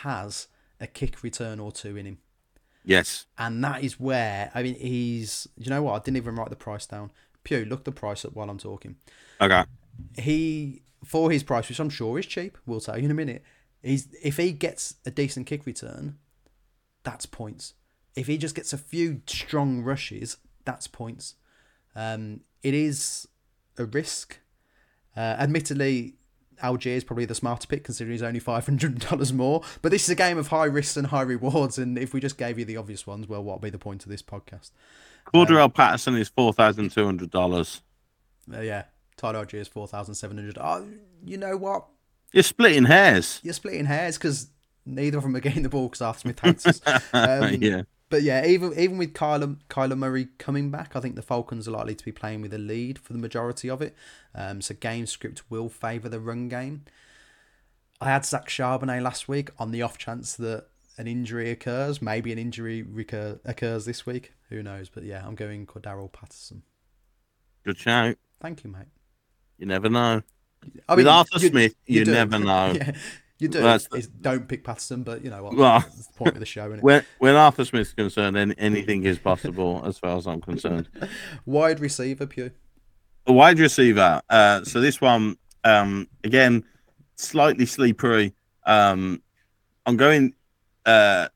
has 0.02 0.48
a 0.80 0.88
kick 0.88 1.22
return 1.22 1.60
or 1.60 1.70
two 1.70 1.96
in 1.96 2.04
him 2.04 2.18
Yes. 2.84 3.26
and 3.36 3.62
that 3.64 3.82
is 3.84 4.00
where 4.00 4.50
I 4.54 4.62
mean 4.62 4.74
he's. 4.74 5.46
You 5.56 5.70
know 5.70 5.82
what? 5.82 5.94
I 5.94 5.98
didn't 6.04 6.16
even 6.18 6.36
write 6.36 6.50
the 6.50 6.56
price 6.56 6.86
down. 6.86 7.10
Pugh, 7.44 7.64
look 7.64 7.84
the 7.84 7.92
price 7.92 8.24
up 8.24 8.34
while 8.34 8.48
I'm 8.50 8.58
talking. 8.58 8.96
Okay. 9.40 9.64
He 10.16 10.82
for 11.04 11.30
his 11.30 11.42
price, 11.42 11.68
which 11.68 11.80
I'm 11.80 11.90
sure 11.90 12.18
is 12.18 12.26
cheap. 12.26 12.56
We'll 12.66 12.80
tell 12.80 12.98
you 12.98 13.04
in 13.04 13.10
a 13.10 13.14
minute. 13.14 13.42
He's 13.82 14.08
if 14.22 14.36
he 14.36 14.52
gets 14.52 14.96
a 15.06 15.10
decent 15.10 15.46
kick 15.46 15.66
return, 15.66 16.18
that's 17.04 17.26
points. 17.26 17.74
If 18.16 18.26
he 18.26 18.36
just 18.38 18.54
gets 18.54 18.72
a 18.72 18.78
few 18.78 19.22
strong 19.26 19.82
rushes, 19.82 20.38
that's 20.64 20.86
points. 20.86 21.34
Um, 21.94 22.40
it 22.62 22.74
is 22.74 23.28
a 23.76 23.84
risk. 23.84 24.38
Uh, 25.16 25.20
admittedly, 25.38 26.14
Allgeier 26.62 26.96
is 26.96 27.04
probably 27.04 27.24
the 27.24 27.34
smarter 27.34 27.66
pick 27.66 27.84
considering 27.84 28.12
he's 28.12 28.22
only 28.22 28.40
five 28.40 28.64
hundred 28.66 28.98
dollars 29.00 29.32
more. 29.32 29.62
But 29.82 29.90
this 29.92 30.04
is 30.04 30.10
a 30.10 30.14
game 30.14 30.38
of 30.38 30.48
high 30.48 30.64
risks 30.64 30.96
and 30.96 31.08
high 31.08 31.22
rewards, 31.22 31.78
and 31.78 31.98
if 31.98 32.12
we 32.12 32.20
just 32.20 32.38
gave 32.38 32.58
you 32.58 32.64
the 32.64 32.76
obvious 32.76 33.06
ones, 33.06 33.28
well, 33.28 33.42
what 33.42 33.60
be 33.60 33.70
the 33.70 33.78
point 33.78 34.04
of 34.04 34.10
this 34.10 34.22
podcast? 34.22 34.70
Cordarrelle 35.26 35.72
Patterson 35.72 36.16
is 36.16 36.28
four 36.28 36.52
thousand 36.52 36.90
two 36.90 37.04
hundred 37.04 37.30
dollars. 37.30 37.82
Uh, 38.52 38.60
yeah, 38.60 38.84
Tyler 39.16 39.44
Allgeier 39.44 39.60
is 39.60 39.68
four 39.68 39.86
thousand 39.86 40.14
seven 40.14 40.36
hundred. 40.36 40.58
Oh, 40.60 40.86
you 41.24 41.36
know 41.36 41.56
what? 41.56 41.86
You're 42.32 42.42
splitting 42.42 42.84
hairs. 42.84 43.40
You're 43.42 43.54
splitting 43.54 43.86
hairs 43.86 44.18
because 44.18 44.48
neither 44.84 45.18
of 45.18 45.24
them 45.24 45.36
are 45.36 45.40
getting 45.40 45.62
the 45.62 45.68
ball 45.68 45.88
because 45.88 46.02
Arthur 46.02 46.20
Smith 46.20 46.40
hates 46.40 46.66
us. 46.66 46.80
Um, 47.12 47.54
yeah. 47.60 47.82
But 48.10 48.22
yeah, 48.22 48.46
even 48.46 48.72
even 48.78 48.96
with 48.98 49.12
Kyler 49.12 49.56
Kyler 49.68 49.96
Murray 49.98 50.28
coming 50.38 50.70
back, 50.70 50.96
I 50.96 51.00
think 51.00 51.14
the 51.14 51.22
Falcons 51.22 51.68
are 51.68 51.72
likely 51.72 51.94
to 51.94 52.04
be 52.04 52.12
playing 52.12 52.40
with 52.40 52.54
a 52.54 52.58
lead 52.58 52.98
for 52.98 53.12
the 53.12 53.18
majority 53.18 53.68
of 53.68 53.82
it. 53.82 53.94
Um, 54.34 54.60
so 54.62 54.74
game 54.74 55.06
script 55.06 55.42
will 55.50 55.68
favour 55.68 56.08
the 56.08 56.20
run 56.20 56.48
game. 56.48 56.84
I 58.00 58.06
had 58.10 58.24
Zach 58.24 58.48
Charbonnet 58.48 59.02
last 59.02 59.28
week 59.28 59.50
on 59.58 59.72
the 59.72 59.82
off 59.82 59.98
chance 59.98 60.36
that 60.36 60.68
an 60.96 61.06
injury 61.06 61.50
occurs. 61.50 62.00
Maybe 62.00 62.32
an 62.32 62.38
injury 62.38 62.82
recur- 62.82 63.40
occurs 63.44 63.84
this 63.84 64.06
week. 64.06 64.32
Who 64.48 64.62
knows? 64.62 64.88
But 64.88 65.02
yeah, 65.04 65.26
I'm 65.26 65.34
going 65.34 65.66
Cordarrelle 65.66 66.10
Patterson. 66.12 66.62
Good 67.64 67.76
shout. 67.78 68.16
Thank 68.40 68.64
you, 68.64 68.70
mate. 68.70 68.86
You 69.58 69.66
never 69.66 69.88
know. 69.90 70.22
I 70.88 70.94
With 70.94 71.06
Arthur 71.08 71.38
you- 71.40 71.48
Smith, 71.50 71.74
you, 71.86 72.04
do. 72.04 72.12
never 72.12 72.38
know. 72.38 72.72
yeah, 72.74 72.92
you 73.38 73.48
do. 73.48 73.62
Well, 73.62 73.78
the- 73.78 74.08
don't 74.20 74.48
pick 74.48 74.64
Patterson, 74.64 75.02
but 75.02 75.22
you 75.24 75.30
know 75.30 75.42
what? 75.44 75.56
Well- 75.56 75.80
That's 75.80 76.06
the 76.08 76.12
point 76.14 76.34
of 76.34 76.40
the 76.40 76.46
show, 76.46 76.66
isn't 76.66 76.78
it? 76.78 76.82
When 76.84 77.04
when 77.18 77.34
Arthur 77.36 77.64
Smith's 77.64 77.92
concerned, 77.92 78.36
any, 78.36 78.54
anything 78.58 79.04
is 79.04 79.18
possible 79.18 79.82
as 79.84 79.98
far 79.98 80.16
as 80.16 80.26
I'm 80.26 80.40
concerned. 80.40 80.88
Wide 81.46 81.80
receiver, 81.80 82.26
Pugh. 82.26 82.50
A 83.26 83.32
wide 83.32 83.58
receiver. 83.58 84.22
Uh, 84.30 84.64
so 84.64 84.80
this 84.80 85.02
one, 85.02 85.36
um, 85.62 86.08
again, 86.24 86.64
slightly 87.16 87.66
sleepery. 87.66 88.32
Um, 88.64 89.20
I'm 89.84 89.98
going 89.98 90.32
uh, 90.86 91.28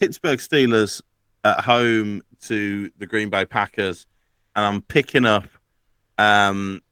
Pittsburgh 0.00 0.40
Steelers 0.40 1.00
at 1.44 1.60
home 1.60 2.22
to 2.46 2.90
the 2.98 3.06
Green 3.06 3.30
Bay 3.30 3.44
Packers, 3.44 4.06
and 4.56 4.64
I'm 4.66 4.82
picking 4.82 5.24
up 5.26 5.44
um, 6.18 6.82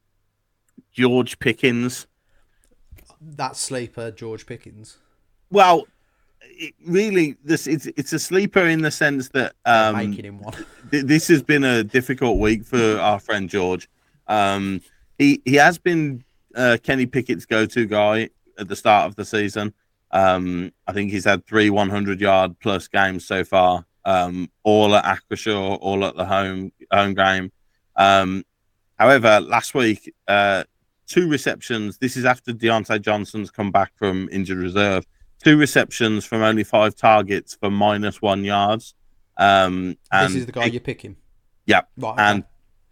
George 0.93 1.37
Pickens. 1.39 2.07
That 3.21 3.55
sleeper, 3.55 4.11
George 4.11 4.45
Pickens. 4.45 4.97
Well, 5.49 5.87
it 6.41 6.73
really 6.85 7.35
this 7.43 7.67
it's 7.67 7.85
it's 7.85 8.13
a 8.13 8.19
sleeper 8.19 8.65
in 8.65 8.81
the 8.81 8.91
sense 8.91 9.29
that 9.29 9.53
um, 9.65 9.95
Making 9.95 10.25
him 10.25 10.39
one. 10.39 10.53
th- 10.91 11.05
this 11.05 11.27
has 11.27 11.41
been 11.41 11.63
a 11.63 11.83
difficult 11.83 12.39
week 12.39 12.63
for 12.63 12.99
our 12.99 13.19
friend 13.19 13.49
George. 13.49 13.89
Um, 14.27 14.81
he 15.17 15.41
he 15.45 15.55
has 15.55 15.77
been 15.77 16.23
uh, 16.55 16.77
Kenny 16.81 17.05
Pickett's 17.05 17.45
go-to 17.45 17.85
guy 17.85 18.29
at 18.57 18.67
the 18.67 18.75
start 18.75 19.07
of 19.07 19.15
the 19.15 19.25
season. 19.25 19.73
Um, 20.11 20.71
I 20.87 20.93
think 20.93 21.11
he's 21.11 21.25
had 21.25 21.45
three 21.45 21.69
100 21.69 22.19
yard 22.21 22.59
plus 22.59 22.87
games 22.87 23.25
so 23.25 23.43
far, 23.43 23.85
um, 24.05 24.49
all 24.63 24.95
at 24.95 25.05
Acrisure, 25.05 25.77
all 25.81 26.05
at 26.05 26.15
the 26.15 26.25
home 26.25 26.71
home 26.91 27.13
game. 27.13 27.51
Um, 27.95 28.43
however, 28.97 29.39
last 29.41 29.73
week, 29.73 30.13
uh, 30.27 30.63
two 31.07 31.27
receptions. 31.29 31.97
This 31.97 32.17
is 32.17 32.25
after 32.25 32.51
Diontae 32.53 33.01
Johnson's 33.01 33.49
come 33.49 33.71
back 33.71 33.91
from 33.95 34.29
injured 34.31 34.57
reserve. 34.57 35.05
Two 35.43 35.57
receptions 35.57 36.25
from 36.25 36.41
only 36.41 36.63
five 36.63 36.95
targets 36.95 37.55
for 37.59 37.69
minus 37.69 38.21
one 38.21 38.43
yards. 38.43 38.93
Um, 39.37 39.97
and 40.11 40.29
this 40.29 40.35
is 40.41 40.45
the 40.45 40.51
guy 40.51 40.65
you're 40.65 40.81
picking. 40.81 41.15
Yeah, 41.65 41.81
Right. 41.97 42.13
okay. 42.13 42.21
and 42.23 42.43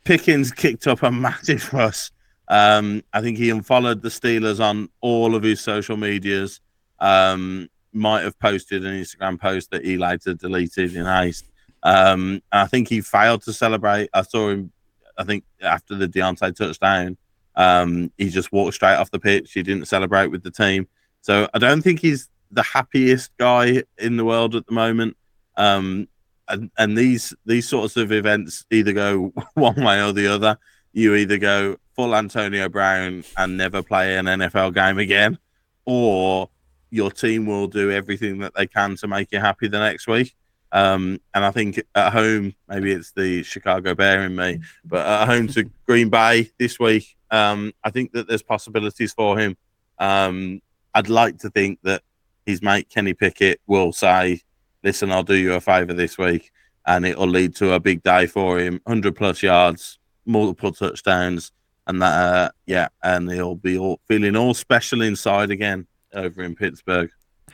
Pickens 0.04 0.52
kicked 0.52 0.86
up 0.88 1.02
a 1.04 1.12
massive 1.12 1.62
fuss. 1.64 2.12
Um, 2.48 3.02
I 3.14 3.22
think 3.22 3.38
he 3.38 3.50
unfollowed 3.50 4.02
the 4.04 4.10
Steelers 4.10 4.60
on 4.60 4.90
all 5.02 5.34
of 5.36 5.42
his 5.44 5.60
social 5.62 5.98
medias. 5.98 6.62
Um, 7.00 7.70
might 7.94 8.22
have 8.22 8.38
posted 8.40 8.86
an 8.86 8.94
Instagram 9.02 9.40
post 9.40 9.72
that 9.72 9.84
he 9.84 9.98
later 9.98 10.34
deleted 10.34 10.96
in 10.96 11.06
haste. 11.06 11.46
Um, 11.82 12.42
I 12.52 12.68
think 12.68 12.90
he 12.90 13.02
failed 13.02 13.42
to 13.44 13.54
celebrate. 13.54 14.10
I 14.14 14.22
saw 14.22 14.50
him. 14.50 14.72
I 15.18 15.24
think 15.24 15.46
after 15.62 15.96
the 15.96 16.08
Diontae 16.08 16.56
touchdown, 16.56 17.18
um, 17.56 18.12
he 18.18 18.30
just 18.30 18.52
walked 18.52 18.76
straight 18.76 18.96
off 18.96 19.12
the 19.12 19.20
pitch. 19.20 19.54
He 19.54 19.64
didn't 19.64 19.88
celebrate 19.88 20.28
with 20.28 20.44
the 20.44 20.52
team. 20.52 20.88
So 21.22 21.50
I 21.54 21.60
don't 21.60 21.82
think 21.82 22.00
he's 22.00 22.30
the 22.52 22.64
happiest 22.64 23.36
guy 23.38 23.84
in 23.98 24.18
the 24.18 24.26
world 24.26 24.56
at 24.56 24.66
the 24.66 24.74
moment. 24.74 25.18
Um, 25.58 26.08
and, 26.48 26.70
and 26.78 26.98
these 26.98 27.34
these 27.46 27.68
sorts 27.68 27.98
of 27.98 28.12
events 28.12 28.66
either 28.70 28.94
go 28.94 29.34
one 29.56 29.84
way 29.84 30.04
or 30.04 30.12
the 30.12 30.28
other. 30.28 30.58
You 30.94 31.16
either 31.16 31.38
go 31.38 31.78
full 31.96 32.16
Antonio 32.16 32.70
Brown 32.70 33.24
and 33.38 33.58
never 33.58 33.82
play 33.82 34.18
an 34.18 34.26
NFL 34.26 34.74
game 34.74 34.98
again, 34.98 35.38
or 35.86 36.50
your 36.90 37.12
team 37.12 37.46
will 37.46 37.68
do 37.68 37.92
everything 37.92 38.40
that 38.40 38.54
they 38.56 38.68
can 38.68 38.96
to 38.98 39.08
make 39.08 39.32
you 39.32 39.40
happy 39.40 39.68
the 39.68 39.80
next 39.80 40.08
week. 40.08 40.36
Um, 40.72 41.20
and 41.34 41.46
I 41.46 41.52
think 41.52 41.82
at 41.96 42.12
home, 42.12 42.54
maybe 42.68 42.92
it's 42.92 43.12
the 43.12 43.44
Chicago 43.44 43.96
Bear 43.96 44.24
in 44.26 44.36
me, 44.36 44.60
but 44.84 45.06
at 45.06 45.26
home 45.26 45.48
to 45.50 45.64
Green 45.88 46.10
Bay 46.10 46.52
this 46.58 46.80
week, 46.80 47.16
um, 47.36 47.74
I 47.84 47.90
think 47.90 48.14
that 48.14 48.28
there's 48.28 48.44
possibilities 48.44 49.14
for 49.14 49.38
him. 49.38 49.58
Um, 50.00 50.62
I'd 50.94 51.10
like 51.10 51.40
to 51.40 51.50
think 51.50 51.80
that 51.84 52.02
his 52.46 52.62
mate 52.62 52.90
Kenny 52.90 53.14
Pickett 53.14 53.60
will 53.68 53.92
say, 53.92 54.42
listen, 54.84 55.12
I'll 55.12 55.24
do 55.24 55.36
you 55.36 55.54
a 55.54 55.62
favor 55.62 55.94
this 55.94 56.18
week, 56.18 56.52
and 56.86 57.06
it'll 57.06 57.28
lead 57.28 57.56
to 57.58 57.74
a 57.74 57.80
big 57.80 58.04
day 58.04 58.28
for 58.28 58.60
him 58.60 58.80
100 58.86 59.16
plus 59.16 59.44
yards, 59.44 60.00
multiple 60.26 60.72
touchdowns, 60.72 61.52
and 61.88 62.02
that, 62.02 62.14
uh, 62.14 62.50
yeah, 62.66 62.88
and 63.04 63.30
he'll 63.32 63.56
be 63.56 63.78
all 63.78 64.00
feeling 64.08 64.36
all 64.36 64.54
special 64.54 65.02
inside 65.02 65.52
again 65.52 65.88
over 66.14 66.42
in 66.42 66.56
Pittsburgh. 66.56 67.10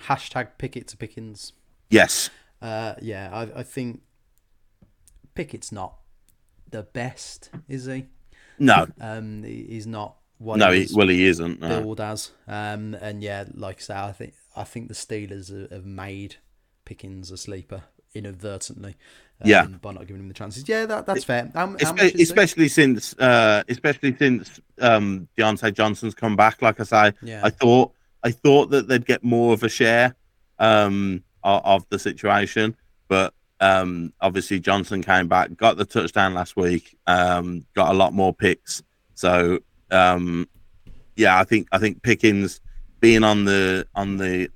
Hashtag 0.07 0.50
Pickett 0.57 0.88
to 0.89 0.97
Pickens. 0.97 1.53
Yes. 1.89 2.29
Uh, 2.61 2.93
yeah, 3.01 3.29
I, 3.33 3.59
I 3.59 3.63
think 3.63 4.01
Pickett's 5.33 5.71
not 5.71 5.95
the 6.69 6.83
best, 6.83 7.50
is 7.67 7.85
he? 7.85 8.05
No, 8.62 8.88
Um, 9.00 9.44
he's 9.44 9.88
not 9.88 10.15
what 10.38 10.58
no, 10.58 10.72
he 10.72 10.88
well, 10.94 11.08
he 11.08 11.25
isn't. 11.25 11.60
No. 11.60 11.82
billed 11.82 12.00
as. 12.01 12.32
Um, 12.48 12.94
and 12.96 13.22
yeah, 13.24 13.46
like 13.53 13.77
I 13.77 13.82
say, 13.82 13.96
I 13.96 14.12
think 14.12 14.34
I 14.56 14.63
think 14.63 14.88
the 14.88 14.94
Steelers 14.94 15.50
have- 15.72 15.86
made 15.86 16.36
Pickens 16.86 17.32
a 17.32 17.38
sleeper 17.38 17.84
inadvertently. 18.13 18.96
Um, 19.41 19.50
Yeah. 19.50 19.65
by 19.65 19.91
not 19.94 20.06
giving 20.08 20.22
him 20.22 20.27
the 20.27 20.34
chances. 20.34 20.68
Yeah, 20.68 20.86
that 20.86 21.06
that's 21.06 21.24
fair. 21.24 21.50
How, 21.53 21.62
how 21.62 21.65
much 21.68 21.82
Espe- 21.82 22.15
is 22.15 22.22
especially 22.30 22.68
since, 22.68 23.13
uh, 23.18 23.63
especially 23.68 24.15
since 24.18 24.60
um, 24.80 25.27
Diontae 25.38 25.74
Johnson's 25.74 26.13
come 26.13 26.36
back. 26.36 26.62
Like 26.62 26.80
I 26.80 26.84
say, 26.84 27.13
Yeah. 27.24 27.41
I 27.44 27.50
thought 27.50 27.94
I 28.24 28.31
thought 28.31 28.70
that 28.72 28.88
they'd 28.88 29.05
get 29.05 29.24
more 29.24 29.53
of 29.53 29.64
a 29.64 29.70
share 29.70 30.16
um, 30.59 31.24
of, 31.44 31.62
of 31.66 31.90
the 31.90 31.98
situation, 31.98 32.75
but 33.07 33.33
um, 33.61 34.11
obviously 34.19 34.59
Johnson 34.59 35.01
came 35.01 35.27
back, 35.27 35.55
got 35.55 35.77
the 35.77 35.85
touchdown 35.85 36.33
last 36.33 36.57
week, 36.57 36.97
um, 37.07 37.65
got 37.75 37.91
a 37.91 37.93
lot 37.93 38.13
more 38.13 38.33
picks. 38.33 38.81
So 39.13 39.59
um, 39.91 40.50
yeah, 41.15 41.39
I 41.39 41.43
think 41.43 41.67
I 41.71 41.77
think 41.77 42.01
Pickens 42.01 42.59
being 43.00 43.24
on 43.24 43.45
the 43.45 43.87
on 43.95 44.17
the 44.17 44.50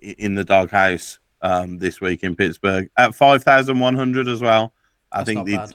in 0.00 0.34
the 0.34 0.44
doghouse 0.44 1.20
um, 1.40 1.78
this 1.78 2.00
week 2.00 2.24
in 2.24 2.34
Pittsburgh 2.34 2.90
at 2.96 3.14
five 3.14 3.44
thousand 3.44 3.78
one 3.78 3.94
hundred 3.94 4.28
as 4.28 4.40
well. 4.40 4.72
I 5.12 5.18
That's 5.18 5.26
think 5.28 5.46
the, 5.46 5.56
bad. 5.56 5.74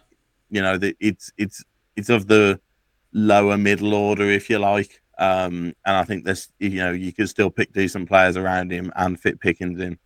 you 0.51 0.61
know 0.61 0.77
that 0.77 0.97
it's 0.99 1.31
it's 1.37 1.63
it's 1.95 2.09
of 2.09 2.27
the 2.27 2.59
lower 3.13 3.57
middle 3.57 3.93
order 3.93 4.29
if 4.29 4.49
you 4.49 4.57
like 4.57 4.99
um 5.19 5.71
and 5.85 5.95
i 5.95 6.03
think 6.03 6.25
there's 6.25 6.51
you 6.57 6.77
know 6.77 6.91
you 6.91 7.13
can 7.13 7.27
still 7.27 7.51
pick 7.51 7.71
decent 7.71 8.07
players 8.09 8.35
around 8.35 8.71
him 8.71 8.91
and 8.95 9.19
fit 9.19 9.39
Pickens 9.39 9.79
in 9.79 9.99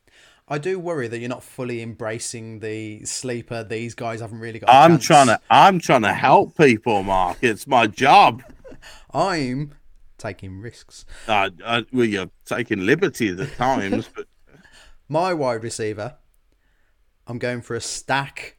I 0.47 0.57
do 0.57 0.79
worry 0.79 1.07
that 1.09 1.19
you're 1.19 1.27
not 1.29 1.43
fully 1.43 1.81
embracing 1.81 2.59
the 2.59 3.03
sleeper. 3.05 3.63
These 3.63 3.95
guys 3.95 4.21
haven't 4.21 4.39
really 4.39 4.59
got. 4.59 4.69
i'm 4.69 4.97
trying 4.97 5.27
to 5.27 5.39
i'm 5.49 5.79
trying 5.79 6.03
to 6.03 6.13
help 6.13 6.55
people 6.57 7.03
mark 7.03 7.37
it's 7.41 7.67
my 7.67 7.85
job 7.87 8.43
I'm 9.11 9.73
taking 10.17 10.59
risks. 10.61 11.05
uh, 11.27 11.49
uh, 11.63 11.81
well 11.91 12.05
you're 12.05 12.29
taking 12.45 12.85
liberties 12.85 13.39
at 13.39 13.53
times 13.55 14.09
but 14.15 14.27
My 15.07 15.33
wide 15.33 15.63
receiver, 15.63 16.15
I'm 17.27 17.39
going 17.39 17.61
for 17.61 17.75
a 17.75 17.81
stack, 17.81 18.57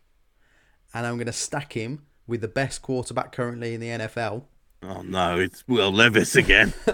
and 0.94 1.06
I'm 1.06 1.16
going 1.16 1.26
to 1.26 1.32
stack 1.32 1.72
him 1.74 2.06
with 2.26 2.40
the 2.42 2.48
best 2.48 2.80
quarterback 2.82 3.32
currently 3.32 3.74
in 3.74 3.80
the 3.80 3.88
NFL. 3.88 4.44
Oh 4.82 5.02
no 5.02 5.38
it's 5.38 5.66
will 5.66 5.90
levis 5.90 6.36
again 6.36 6.72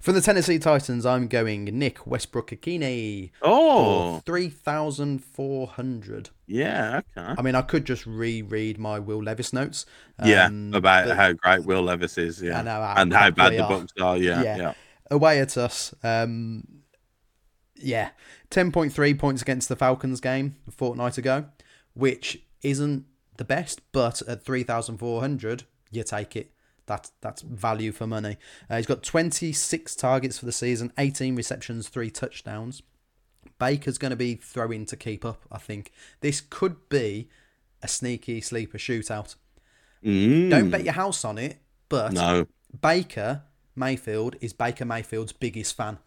From 0.00 0.14
the 0.14 0.20
Tennessee 0.22 0.58
Titans, 0.58 1.04
I'm 1.06 1.28
going 1.28 1.64
Nick 1.66 2.06
Westbrook-Ikhine. 2.06 3.30
oh 3.42 4.20
Three 4.24 4.48
thousand 4.48 5.22
four 5.24 5.66
hundred. 5.66 6.30
yeah 6.46 7.00
okay 7.16 7.34
I 7.38 7.42
mean, 7.42 7.54
I 7.54 7.62
could 7.62 7.84
just 7.84 8.06
reread 8.06 8.78
my 8.78 8.98
Will 8.98 9.22
Levis 9.22 9.52
notes. 9.52 9.86
yeah 10.24 10.46
um, 10.46 10.72
about 10.74 11.08
but 11.08 11.16
how 11.16 11.32
great 11.32 11.64
will 11.64 11.82
levis 11.82 12.18
is 12.18 12.42
yeah 12.42 12.60
know 12.62 12.70
how 12.82 12.94
and 12.96 13.12
how 13.12 13.30
bad 13.30 13.52
the 13.52 13.62
books 13.64 13.92
are 14.00 14.16
yeah 14.16 14.42
Yeah. 14.42 14.56
yeah, 14.56 14.72
away 15.10 15.40
at 15.40 15.56
us. 15.56 15.94
Um, 16.02 16.64
yeah, 17.76 18.10
ten 18.50 18.72
point 18.72 18.92
three 18.92 19.14
points 19.14 19.42
against 19.42 19.68
the 19.68 19.76
Falcons 19.76 20.20
game 20.20 20.56
a 20.68 20.70
fortnight 20.70 21.16
ago, 21.18 21.46
which 21.94 22.42
isn't 22.62 23.04
the 23.38 23.44
best, 23.44 23.80
but 23.92 24.20
at 24.22 24.44
three 24.44 24.62
thousand 24.62 24.98
four 24.98 25.20
hundred, 25.20 25.64
you 25.90 26.02
take 26.04 26.36
it. 26.36 26.52
That's 26.86 27.12
that's 27.20 27.42
value 27.42 27.92
for 27.92 28.06
money. 28.06 28.36
Uh, 28.68 28.76
he's 28.76 28.86
got 28.86 29.02
twenty 29.02 29.52
six 29.52 29.94
targets 29.94 30.38
for 30.38 30.46
the 30.46 30.52
season, 30.52 30.92
eighteen 30.98 31.36
receptions, 31.36 31.88
three 31.88 32.10
touchdowns. 32.10 32.82
Baker's 33.58 33.98
going 33.98 34.10
to 34.10 34.16
be 34.16 34.34
throwing 34.34 34.86
to 34.86 34.96
keep 34.96 35.24
up. 35.24 35.42
I 35.52 35.58
think 35.58 35.92
this 36.20 36.40
could 36.40 36.88
be 36.88 37.28
a 37.82 37.88
sneaky 37.88 38.40
sleeper 38.40 38.78
shootout. 38.78 39.36
Mm, 40.04 40.50
Don't 40.50 40.70
bet 40.70 40.84
your 40.84 40.94
house 40.94 41.24
on 41.24 41.38
it, 41.38 41.58
but 41.88 42.12
no 42.12 42.46
Baker 42.80 43.42
Mayfield 43.76 44.36
is 44.40 44.52
Baker 44.52 44.84
Mayfield's 44.84 45.32
biggest 45.32 45.76
fan, 45.76 45.98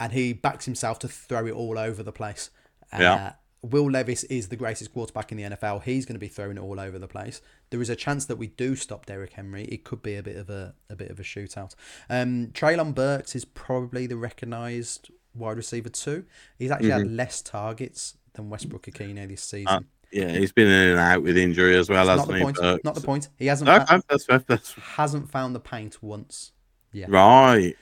and 0.00 0.12
he 0.12 0.32
backs 0.32 0.64
himself 0.64 0.98
to 1.00 1.08
throw 1.08 1.46
it 1.46 1.52
all 1.52 1.78
over 1.78 2.02
the 2.02 2.12
place. 2.12 2.50
Uh, 2.92 2.98
Yeah. 3.00 3.32
Will 3.62 3.90
Levis 3.90 4.24
is 4.24 4.48
the 4.48 4.56
greatest 4.56 4.92
quarterback 4.92 5.32
in 5.32 5.38
the 5.38 5.44
NFL. 5.44 5.82
He's 5.82 6.06
going 6.06 6.14
to 6.14 6.20
be 6.20 6.28
throwing 6.28 6.56
it 6.56 6.60
all 6.60 6.78
over 6.78 6.98
the 6.98 7.08
place. 7.08 7.40
There 7.70 7.82
is 7.82 7.90
a 7.90 7.96
chance 7.96 8.24
that 8.26 8.36
we 8.36 8.48
do 8.48 8.76
stop 8.76 9.06
Derrick 9.06 9.32
Henry. 9.32 9.64
It 9.64 9.84
could 9.84 10.02
be 10.02 10.14
a 10.14 10.22
bit 10.22 10.36
of 10.36 10.48
a 10.48 10.74
a 10.88 10.96
bit 10.96 11.10
of 11.10 11.18
a 11.18 11.22
shootout. 11.24 11.74
Um, 12.08 12.48
Treylon 12.48 12.94
Burks 12.94 13.34
is 13.34 13.44
probably 13.44 14.06
the 14.06 14.16
recognised 14.16 15.10
wide 15.34 15.56
receiver 15.56 15.88
too. 15.88 16.24
He's 16.58 16.70
actually 16.70 16.90
had 16.90 17.10
less 17.10 17.42
targets 17.42 18.16
than 18.34 18.50
Westbrook-Ikhine 18.50 19.28
this 19.28 19.42
season. 19.42 19.68
Uh, 19.68 19.80
yeah 20.10 20.30
he's 20.30 20.52
been 20.52 20.68
in 20.68 20.90
and 20.90 20.98
out 20.98 21.22
with 21.22 21.36
injury 21.36 21.76
as 21.76 21.90
well 21.90 22.06
not 22.06 22.12
hasn't 22.12 22.28
the 22.28 22.38
he 22.38 22.42
point. 22.42 22.56
Burks? 22.56 22.84
Not 22.84 22.94
the 22.94 23.00
point. 23.00 23.28
He 23.36 23.46
hasn't 23.46 23.66
No, 23.66 23.80
fa- 23.80 24.02
that's, 24.08 24.24
that's, 24.26 24.44
that's 24.44 24.72
hasn't 24.72 25.30
found 25.30 25.54
the 25.54 25.60
paint 25.60 26.02
once. 26.02 26.52
Yeah. 26.92 27.06
Right. 27.08 27.74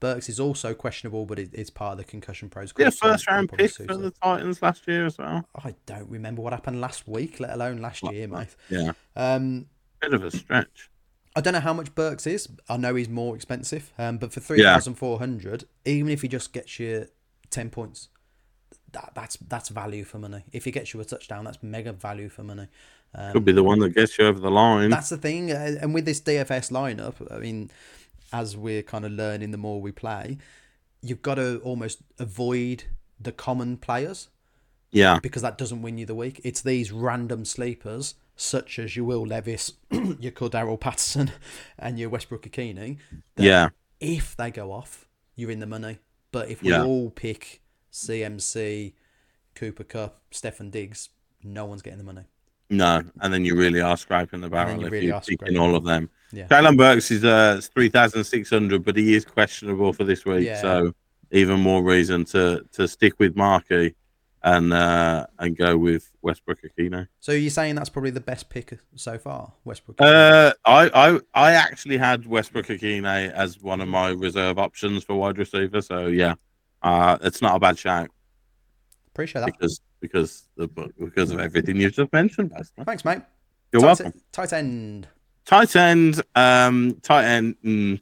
Burks 0.00 0.28
is 0.28 0.38
also 0.38 0.74
questionable, 0.74 1.26
but 1.26 1.38
it, 1.38 1.50
it's 1.52 1.70
part 1.70 1.92
of 1.92 1.98
the 1.98 2.04
concussion 2.04 2.48
protocol. 2.48 2.84
Yeah, 2.84 2.90
so 2.90 3.08
first 3.08 3.24
it'll 3.24 3.34
round 3.34 3.48
probably 3.48 3.68
pick 3.68 3.76
for 3.76 3.96
the 3.96 4.10
Titans 4.10 4.62
last 4.62 4.86
year 4.86 5.06
as 5.06 5.18
well. 5.18 5.48
I 5.64 5.74
don't 5.86 6.08
remember 6.08 6.42
what 6.42 6.52
happened 6.52 6.80
last 6.80 7.08
week, 7.08 7.40
let 7.40 7.50
alone 7.50 7.80
last 7.80 8.02
year, 8.04 8.28
mate. 8.28 8.54
Yeah, 8.70 8.92
Um, 9.16 9.66
bit 10.00 10.14
of 10.14 10.22
a 10.22 10.30
stretch. 10.30 10.90
I 11.34 11.40
don't 11.40 11.52
know 11.52 11.60
how 11.60 11.72
much 11.72 11.94
Burks 11.94 12.26
is. 12.26 12.48
I 12.68 12.76
know 12.76 12.94
he's 12.94 13.08
more 13.08 13.34
expensive, 13.36 13.92
um, 13.98 14.18
but 14.18 14.32
for 14.32 14.40
three 14.40 14.58
thousand 14.74 14.94
four 14.94 15.18
hundred, 15.18 15.64
even 15.84 16.10
if 16.10 16.22
he 16.22 16.28
just 16.28 16.52
gets 16.52 16.78
you 16.80 17.06
ten 17.50 17.70
points, 17.70 18.08
that 18.92 19.12
that's 19.14 19.36
that's 19.36 19.68
value 19.68 20.04
for 20.04 20.18
money. 20.18 20.44
If 20.52 20.64
he 20.64 20.70
gets 20.70 20.94
you 20.94 21.00
a 21.00 21.04
touchdown, 21.04 21.44
that's 21.44 21.62
mega 21.62 21.92
value 21.92 22.28
for 22.28 22.42
money. 22.42 22.68
Um, 23.14 23.32
Could 23.32 23.44
be 23.44 23.52
the 23.52 23.62
one 23.62 23.78
that 23.80 23.94
gets 23.94 24.18
you 24.18 24.26
over 24.26 24.38
the 24.38 24.50
line. 24.50 24.90
That's 24.90 25.08
the 25.10 25.16
thing, 25.16 25.52
uh, 25.52 25.76
and 25.80 25.94
with 25.94 26.04
this 26.04 26.20
DFS 26.20 26.70
lineup, 26.70 27.14
I 27.32 27.38
mean, 27.38 27.70
as 28.32 28.56
we're 28.56 28.82
kind 28.82 29.04
of 29.04 29.12
learning, 29.12 29.50
the 29.50 29.58
more 29.58 29.80
we 29.80 29.92
play, 29.92 30.38
you've 31.02 31.22
got 31.22 31.36
to 31.36 31.58
almost 31.60 32.00
avoid 32.18 32.84
the 33.20 33.32
common 33.32 33.76
players 33.76 34.28
Yeah, 34.90 35.18
because 35.22 35.42
that 35.42 35.58
doesn't 35.58 35.82
win 35.82 35.98
you 35.98 36.06
the 36.06 36.14
week. 36.14 36.40
It's 36.44 36.60
these 36.62 36.92
random 36.92 37.44
sleepers, 37.44 38.14
such 38.36 38.78
as 38.78 38.96
your 38.96 39.04
Will 39.06 39.26
Levis, 39.26 39.72
your 39.90 40.32
Cordarrelle 40.32 40.78
Patterson, 40.80 41.30
and 41.78 41.98
your 41.98 42.08
Westbrook-Ikhine. 42.10 42.98
yeah, 43.36 43.70
If 44.00 44.36
they 44.36 44.50
go 44.50 44.72
off, 44.72 45.06
you're 45.36 45.50
in 45.50 45.60
the 45.60 45.66
money. 45.66 45.98
But 46.30 46.48
if 46.50 46.62
we 46.62 46.70
Yeah. 46.70 46.84
all 46.84 47.10
pick 47.10 47.62
CMC, 47.90 48.94
Cooper 49.54 49.84
Kupp, 49.84 50.20
Stefon 50.30 50.70
Diggs, 50.70 51.08
no 51.42 51.64
one's 51.64 51.82
getting 51.82 51.98
the 51.98 52.04
money. 52.04 52.24
No, 52.70 53.02
and 53.22 53.32
then 53.32 53.44
you 53.44 53.56
really 53.56 53.80
are 53.80 53.96
scraping 53.96 54.40
the 54.42 54.50
barrel 54.50 54.80
you 54.80 54.86
if 54.86 54.92
really 54.92 55.06
you're 55.06 55.20
picking 55.20 55.56
all 55.56 55.74
of 55.74 55.84
them. 55.84 56.10
Yeah. 56.32 56.46
Jalen 56.48 56.76
Burks 56.76 57.10
is 57.10 57.24
uh 57.24 57.60
three 57.74 57.88
thousand 57.88 58.24
six 58.24 58.50
hundred, 58.50 58.84
but 58.84 58.96
he 58.96 59.14
is 59.14 59.24
questionable 59.24 59.92
for 59.94 60.04
this 60.04 60.24
week, 60.26 60.44
Yeah. 60.46 60.60
so 60.60 60.94
even 61.30 61.60
more 61.60 61.82
reason 61.82 62.24
to 62.26 62.64
to 62.72 62.86
stick 62.86 63.14
with 63.18 63.36
Markey 63.36 63.94
and 64.42 64.72
uh 64.74 65.26
and 65.38 65.56
go 65.56 65.78
with 65.78 66.10
Westbrook-Ikhine. 66.22 67.08
So 67.20 67.32
you're 67.32 67.50
saying 67.50 67.74
that's 67.76 67.88
probably 67.88 68.10
the 68.10 68.20
best 68.20 68.50
pick 68.50 68.78
so 68.96 69.16
far, 69.18 69.52
Westbrook? 69.64 70.00
Uh, 70.00 70.52
I, 70.66 70.90
I 70.94 71.20
I 71.34 71.52
actually 71.52 71.96
had 71.96 72.26
Westbrook-Ikhine 72.26 73.32
as 73.32 73.60
one 73.62 73.80
of 73.80 73.88
my 73.88 74.10
reserve 74.10 74.58
options 74.58 75.04
for 75.04 75.16
wide 75.16 75.38
receiver, 75.38 75.80
so 75.80 76.06
yeah, 76.08 76.34
uh, 76.82 77.16
it's 77.22 77.40
not 77.40 77.56
a 77.56 77.58
bad 77.58 77.78
shout 77.78 78.10
Appreciate 79.08 79.40
that. 79.40 79.46
because 79.58 79.80
because 80.00 80.44
the 80.56 80.68
because 80.98 81.30
of 81.30 81.40
everything 81.40 81.76
you've 81.76 81.92
just 81.94 82.12
mentioned. 82.12 82.52
Thanks, 82.84 83.04
mate. 83.04 83.22
You're 83.72 83.82
tight, 83.82 83.86
welcome. 84.00 84.20
Tight 84.32 84.52
end. 84.52 85.08
Tight 85.44 85.76
end, 85.76 86.22
um, 86.34 86.98
tight 87.02 87.24
end. 87.24 87.56
Mm, 87.64 88.00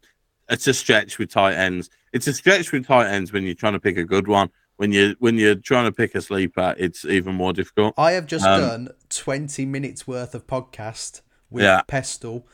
it's 0.49 0.67
a 0.67 0.75
stretch 0.75 1.19
with 1.19 1.31
tight 1.31 1.55
ends. 1.55 1.91
It's 2.13 2.27
a 2.27 2.33
stretch 2.33 2.73
with 2.73 2.87
tight 2.87 3.09
ends 3.09 3.33
when 3.33 3.45
you're 3.45 3.55
trying 3.55 3.73
to 3.75 3.81
pick 3.81 3.97
a 3.97 4.05
good 4.05 4.27
one. 4.29 4.51
When 4.77 4.93
you 4.93 5.17
when 5.21 5.39
you're 5.39 5.55
trying 5.55 5.87
to 5.87 5.93
pick 5.93 6.15
a 6.15 6.21
sleeper, 6.21 6.75
it's 6.79 7.05
even 7.05 7.35
more 7.35 7.53
difficult. 7.53 7.95
I 7.97 8.13
have 8.13 8.27
just 8.27 8.45
Um, 8.45 8.61
done 8.61 8.89
20 9.09 9.65
minutes 9.65 10.07
worth 10.07 10.35
of 10.35 10.47
podcast 10.47 11.23
with 11.51 11.65
Yeah. 11.65 11.83
Pestle 11.87 12.47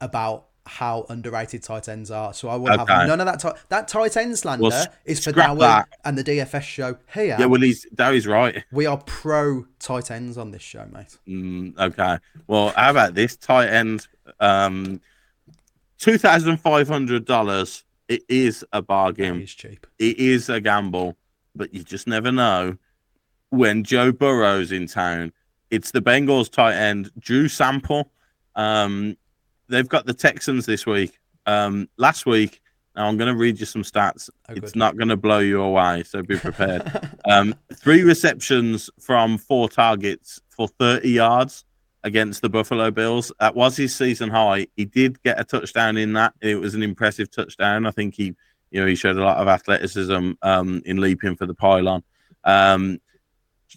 about 0.00 0.45
how 0.66 1.06
underrated 1.08 1.62
tight 1.62 1.88
ends 1.88 2.10
are. 2.10 2.34
So 2.34 2.48
I 2.48 2.56
will 2.56 2.76
have 2.76 2.88
none 2.88 3.20
of 3.20 3.26
that. 3.26 3.40
Tight, 3.40 3.54
that 3.68 3.88
tight 3.88 4.16
end 4.16 4.36
slander 4.36 4.64
Well, 4.64 4.86
is 5.04 5.24
for 5.24 5.32
Dowie 5.32 5.84
and 6.04 6.18
the 6.18 6.24
DFS 6.24 6.62
show 6.62 6.98
here. 7.14 7.36
Yeah, 7.38 7.46
well, 7.46 7.60
he's 7.60 7.86
Darry's 7.94 8.26
right. 8.26 8.64
we 8.72 8.86
are 8.86 8.98
pro 8.98 9.66
tight 9.78 10.10
ends 10.10 10.36
on 10.36 10.50
this 10.50 10.62
show, 10.62 10.86
mate. 10.92 11.16
Mm, 11.28 11.78
okay. 11.78 12.18
Well, 12.46 12.70
how 12.76 12.90
about 12.90 13.14
this 13.14 13.36
tight 13.36 13.68
end? 13.68 14.06
Um, 14.40 15.00
two 15.98 16.18
thousand 16.18 16.58
five 16.58 16.88
hundred 16.88 17.24
dollars. 17.24 17.84
It 18.08 18.22
is 18.28 18.64
a 18.72 18.82
bargain. 18.82 19.40
He's 19.40 19.52
cheap. 19.52 19.86
It 19.98 20.18
is 20.18 20.48
a 20.48 20.60
gamble, 20.60 21.16
but 21.54 21.72
you 21.72 21.82
just 21.82 22.06
never 22.06 22.30
know. 22.30 22.76
When 23.50 23.84
Joe 23.84 24.12
Burrow's 24.12 24.72
in 24.72 24.86
town, 24.86 25.32
it's 25.70 25.92
the 25.92 26.02
Bengals 26.02 26.50
tight 26.50 26.74
end 26.74 27.10
Drew 27.18 27.48
Sample. 27.48 28.10
Um, 28.56 29.16
they've 29.68 29.88
got 29.88 30.06
the 30.06 30.14
Texans 30.14 30.66
this 30.66 30.86
week. 30.86 31.18
Um, 31.46 31.88
last 31.96 32.26
week. 32.26 32.60
Now 32.94 33.08
I'm 33.08 33.18
going 33.18 33.30
to 33.30 33.38
read 33.38 33.60
you 33.60 33.66
some 33.66 33.82
stats. 33.82 34.30
Oh, 34.48 34.54
it's 34.54 34.74
not 34.74 34.96
going 34.96 35.08
to 35.08 35.18
blow 35.18 35.40
you 35.40 35.60
away, 35.60 36.02
so 36.04 36.22
be 36.22 36.38
prepared. 36.38 37.10
Um, 37.28 37.56
three 37.74 38.04
receptions 38.04 38.88
from 39.00 39.36
four 39.36 39.68
targets 39.68 40.40
for 40.48 40.68
30 40.68 41.10
yards 41.10 41.64
against 42.04 42.40
the 42.40 42.48
Buffalo 42.48 42.92
Bills. 42.92 43.32
That 43.40 43.56
was 43.56 43.76
his 43.76 43.94
season 43.94 44.30
high. 44.30 44.68
He 44.76 44.84
did 44.84 45.20
get 45.24 45.40
a 45.40 45.44
touchdown 45.44 45.96
in 45.96 46.12
that. 46.12 46.34
It 46.40 46.54
was 46.54 46.76
an 46.76 46.84
impressive 46.84 47.32
touchdown. 47.32 47.84
I 47.84 47.90
think 47.90 48.14
he, 48.14 48.36
you 48.70 48.80
know, 48.80 48.86
he 48.86 48.94
showed 48.94 49.16
a 49.16 49.24
lot 49.24 49.38
of 49.38 49.48
athleticism 49.48 50.32
um, 50.40 50.82
in 50.86 50.98
leaping 50.98 51.34
for 51.34 51.46
the 51.46 51.54
pylon. 51.54 52.04
Um, 52.44 53.00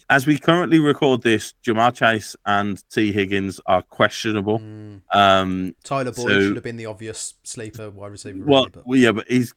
as 0.08 0.26
we 0.26 0.38
currently 0.38 0.78
record 0.78 1.22
this, 1.22 1.54
Ja'Marr 1.66 1.94
Chase 1.94 2.36
and 2.46 2.82
Tee 2.90 3.12
Higgins 3.12 3.60
are 3.66 3.82
questionable. 3.82 4.58
Mm, 4.60 5.00
Um, 5.12 5.74
Tyler 5.84 6.12
Boyd 6.12 6.16
So- 6.28 6.40
should 6.40 6.56
have 6.56 6.64
been 6.64 6.76
the 6.76 6.86
obvious 6.86 7.34
sleeper 7.44 7.90
wide 7.90 8.12
receiver. 8.12 8.44
well, 8.44 8.62
really, 8.62 8.70
but 8.72 8.86
well, 8.86 8.98
yeah, 8.98 9.12
but 9.12 9.26
he's. 9.28 9.52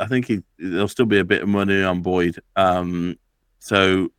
I 0.00 0.06
think 0.06 0.26
he 0.26 0.42
there'll 0.58 0.88
still 0.88 1.06
be 1.06 1.18
a 1.20 1.24
bit 1.24 1.42
of 1.42 1.48
money 1.48 1.82
on 1.82 2.02
Boyd. 2.02 2.38
Um, 2.56 3.16
so 3.60 4.10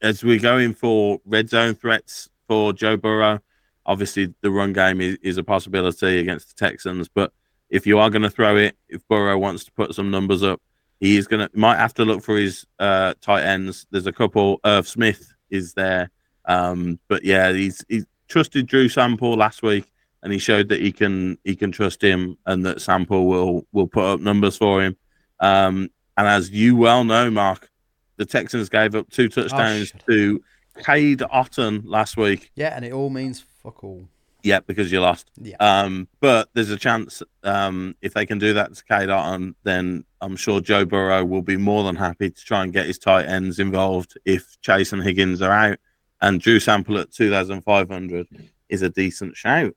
as 0.00 0.22
we're 0.24 0.38
going 0.38 0.74
for 0.74 1.20
red 1.26 1.50
zone 1.50 1.74
threats 1.74 2.28
for 2.46 2.72
Joe 2.72 2.96
Burrow, 2.96 3.40
obviously 3.84 4.32
the 4.42 4.50
run 4.50 4.72
game 4.72 5.00
is, 5.00 5.18
is 5.22 5.36
a 5.38 5.42
possibility 5.42 6.20
against 6.20 6.48
the 6.56 6.66
Texans. 6.66 7.08
But 7.08 7.32
if 7.68 7.84
you 7.86 7.98
are 7.98 8.10
going 8.10 8.22
to 8.22 8.30
throw 8.30 8.56
it, 8.56 8.76
if 8.88 9.06
Burrow 9.08 9.36
wants 9.38 9.64
to 9.64 9.72
put 9.72 9.94
some 9.94 10.10
numbers 10.10 10.42
up, 10.44 10.60
he 11.00 11.16
is 11.16 11.26
going 11.26 11.48
to 11.48 11.58
might 11.58 11.78
have 11.78 11.94
to 11.94 12.04
look 12.04 12.22
for 12.22 12.36
his 12.36 12.66
uh, 12.78 13.14
tight 13.20 13.44
ends. 13.44 13.86
There's 13.90 14.06
a 14.06 14.12
couple. 14.12 14.60
Irv 14.64 14.86
Smith 14.86 15.32
is 15.50 15.72
there, 15.72 16.10
um, 16.44 17.00
but 17.08 17.24
yeah, 17.24 17.52
he's 17.52 17.84
he 17.88 18.04
trusted 18.28 18.66
Drew 18.66 18.88
Sample 18.88 19.34
last 19.34 19.62
week 19.62 19.90
and 20.22 20.32
he 20.32 20.38
showed 20.38 20.68
that 20.68 20.80
he 20.80 20.92
can 20.92 21.38
he 21.44 21.56
can 21.56 21.72
trust 21.72 22.02
him 22.02 22.36
and 22.46 22.64
that 22.66 22.80
Sample 22.80 23.26
will 23.26 23.66
will 23.72 23.86
put 23.86 24.04
up 24.04 24.20
numbers 24.20 24.56
for 24.56 24.82
him. 24.82 24.96
Um, 25.40 25.90
and 26.16 26.26
as 26.26 26.50
you 26.50 26.76
well 26.76 27.04
know, 27.04 27.30
Mark, 27.30 27.70
the 28.16 28.26
Texans 28.26 28.68
gave 28.68 28.94
up 28.94 29.08
two 29.10 29.28
touchdowns 29.28 29.88
shit. 29.88 30.02
to 30.08 30.42
Cade 30.84 31.20
Otton 31.20 31.82
last 31.84 32.16
week. 32.16 32.50
yeah, 32.54 32.74
and 32.76 32.84
it 32.84 32.92
all 32.92 33.10
means 33.10 33.44
fuck 33.62 33.82
all. 33.82 34.06
Yeah, 34.42 34.60
because 34.60 34.90
you 34.92 35.00
lost. 35.00 35.30
Yeah. 35.40 35.56
Um, 35.60 36.08
but 36.20 36.48
there's 36.54 36.70
a 36.70 36.76
chance 36.76 37.22
um, 37.42 37.94
if 38.02 38.14
they 38.14 38.26
can 38.26 38.38
do 38.38 38.52
that 38.54 38.74
to 38.74 38.84
Cade 38.84 39.08
Otton, 39.08 39.54
then 39.64 40.04
I'm 40.20 40.36
sure 40.36 40.60
Joe 40.60 40.84
Burrow 40.84 41.24
will 41.24 41.42
be 41.42 41.56
more 41.56 41.84
than 41.84 41.96
happy 41.96 42.30
to 42.30 42.44
try 42.44 42.62
and 42.62 42.72
get 42.72 42.86
his 42.86 42.98
tight 42.98 43.26
ends 43.26 43.58
involved 43.58 44.18
if 44.24 44.60
Chase 44.60 44.92
and 44.92 45.02
Higgins 45.02 45.42
are 45.42 45.52
out. 45.52 45.78
And 46.22 46.40
Drew 46.40 46.60
Sample 46.60 46.98
at 46.98 47.10
2,500 47.12 48.26
is 48.68 48.82
a 48.82 48.88
decent 48.90 49.36
shout. 49.36 49.74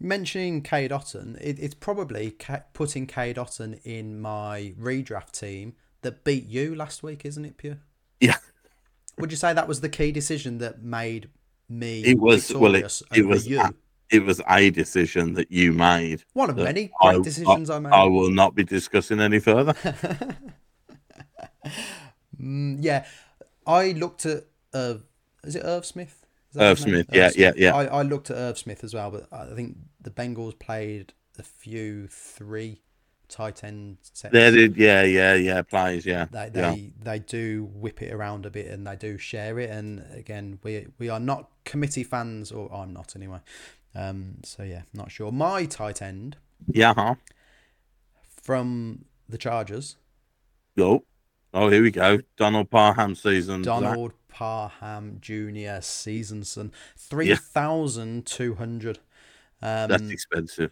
Mentioning 0.00 0.62
Cade 0.62 0.90
Otton, 0.92 1.36
it, 1.40 1.58
it's 1.58 1.74
probably 1.74 2.30
ca- 2.32 2.62
putting 2.72 3.06
Cade 3.06 3.36
Otton 3.36 3.80
in 3.84 4.20
my 4.20 4.74
redraft 4.78 5.32
team 5.32 5.74
that 6.02 6.22
beat 6.24 6.46
you 6.46 6.74
last 6.74 7.02
week, 7.02 7.24
isn't 7.24 7.44
it, 7.44 7.56
Pierre? 7.56 7.80
Yeah. 8.20 8.36
Would 9.18 9.32
you 9.32 9.36
say 9.36 9.52
that 9.52 9.66
was 9.66 9.80
the 9.80 9.88
key 9.88 10.12
decision 10.12 10.58
that 10.58 10.82
made 10.82 11.30
me 11.68 12.02
It 12.04 12.18
was- 12.18 12.52
well, 12.54 12.74
it- 12.76 12.82
victorious 12.82 13.02
it 13.12 13.20
over 13.20 13.28
was 13.28 13.48
you? 13.48 13.62
It 14.10 14.24
was 14.24 14.40
a 14.48 14.70
decision 14.70 15.34
that 15.34 15.52
you 15.52 15.72
made. 15.72 16.24
One 16.32 16.50
of 16.50 16.56
many 16.56 16.90
I- 17.00 17.12
great 17.12 17.24
decisions 17.24 17.70
I, 17.70 17.78
made. 17.78 17.92
I 17.92 18.04
will 18.04 18.30
not 18.30 18.54
be 18.54 18.64
discussing 18.64 19.20
any 19.20 19.38
further. 19.38 19.74
Mm, 22.40 22.78
yeah, 22.80 23.04
I 23.66 23.92
looked 23.92 24.26
at 24.26 24.44
uh, 24.72 24.94
is 25.44 25.56
it 25.56 25.62
Irv 25.64 25.84
Smith? 25.84 26.24
Is 26.50 26.54
that 26.54 26.62
Irv? 26.62 26.78
Smith, 26.78 27.06
yeah, 27.12 27.30
yeah, 27.34 27.52
yeah. 27.56 27.74
I, 27.74 27.84
I 27.86 28.02
looked 28.02 28.30
at 28.30 28.36
Irv 28.36 28.58
Smith 28.58 28.84
as 28.84 28.94
well, 28.94 29.10
but 29.10 29.28
I 29.32 29.54
think 29.54 29.76
the 30.00 30.10
Bengals 30.10 30.58
played 30.58 31.14
a 31.38 31.42
few 31.42 32.06
three 32.08 32.82
tight 33.28 33.62
end 33.62 33.98
sets. 34.02 34.32
They 34.32 34.50
did, 34.50 34.76
yeah, 34.76 35.02
yeah, 35.02 35.34
yeah, 35.34 35.62
plays, 35.62 36.06
yeah. 36.06 36.26
they 36.30 36.50
yeah. 36.54 36.70
they, 36.72 36.92
they 37.02 37.18
do 37.18 37.68
whip 37.72 38.02
it 38.02 38.12
around 38.12 38.46
a 38.46 38.50
bit 38.50 38.66
and 38.68 38.86
they 38.86 38.96
do 38.96 39.18
share 39.18 39.58
it 39.58 39.70
and 39.70 40.04
again 40.14 40.58
we 40.62 40.86
we 40.98 41.08
are 41.08 41.20
not 41.20 41.50
committee 41.64 42.04
fans 42.04 42.50
or 42.50 42.72
I'm 42.72 42.94
not 42.94 43.14
anyway 43.14 43.40
um 43.94 44.36
so 44.44 44.62
yeah 44.62 44.82
not 44.94 45.10
sure 45.10 45.30
my 45.32 45.64
tight 45.66 46.00
end 46.02 46.36
Yeah, 46.72 46.94
huh? 46.94 47.14
from 48.42 49.04
the 49.28 49.38
Chargers 49.38 49.96
Oh, 50.78 51.02
oh, 51.52 51.68
here 51.68 51.82
we 51.82 51.90
go. 51.90 52.20
Donald 52.36 52.70
Parham 52.70 53.14
season. 53.14 53.62
Donald 53.62 54.12
Parham 54.28 55.18
Jr. 55.20 55.80
Seasonson 55.80 56.70
3200 56.96 58.98
um 59.62 59.88
That's 59.90 60.10
expensive. 60.10 60.70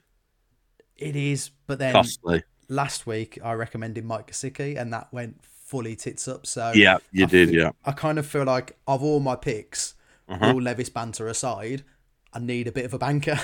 it 0.96 1.16
is 1.16 1.50
but 1.66 1.78
then 1.78 1.92
Costly. 1.92 2.42
last 2.68 3.06
week 3.06 3.38
I 3.44 3.52
recommended 3.52 4.04
Mike 4.04 4.28
Gesicki 4.30 4.80
and 4.80 4.92
that 4.92 5.12
went 5.12 5.44
fully 5.44 5.96
tits 5.96 6.28
up 6.28 6.46
so 6.46 6.72
Yeah, 6.74 6.98
you 7.12 7.24
I 7.24 7.26
did, 7.26 7.48
thi- 7.48 7.50
yeah. 7.50 7.70
I 7.84 7.92
kind 7.92 8.18
of 8.18 8.26
feel 8.26 8.44
like 8.44 8.76
of 8.86 9.02
all 9.02 9.20
my 9.20 9.36
picks, 9.36 9.94
Uh-huh. 10.28 10.52
all 10.54 10.62
Levis 10.62 10.88
banter 10.90 11.28
aside, 11.28 11.84
I 12.36 12.38
need 12.38 12.66
a 12.68 12.72
bit 12.72 12.84
of 12.84 12.94
a 12.94 12.98
banker, 12.98 13.38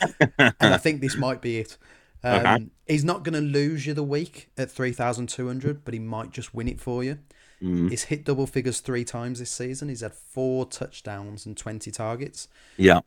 and 0.38 0.54
I 0.60 0.76
think 0.78 1.00
this 1.00 1.16
might 1.26 1.40
be 1.42 1.58
it. 1.58 1.76
Um, 2.24 2.40
Okay. 2.46 2.66
He's 2.88 3.04
not 3.04 3.24
going 3.24 3.34
to 3.34 3.40
lose 3.40 3.86
you 3.86 3.94
the 3.94 4.02
week 4.02 4.48
at 4.56 4.70
three 4.70 4.92
thousand 4.92 5.28
two 5.28 5.46
hundred, 5.48 5.84
but 5.84 5.92
he 5.94 6.00
might 6.00 6.30
just 6.30 6.54
win 6.54 6.68
it 6.68 6.80
for 6.80 7.04
you. 7.04 7.18
Mm. 7.62 7.90
He's 7.90 8.04
hit 8.04 8.24
double 8.24 8.46
figures 8.46 8.80
three 8.80 9.04
times 9.04 9.38
this 9.38 9.50
season. 9.50 9.88
He's 9.88 10.00
had 10.02 10.12
four 10.14 10.66
touchdowns 10.66 11.46
and 11.46 11.56
twenty 11.56 11.90
targets. 11.90 12.48
Yeah. 12.76 13.00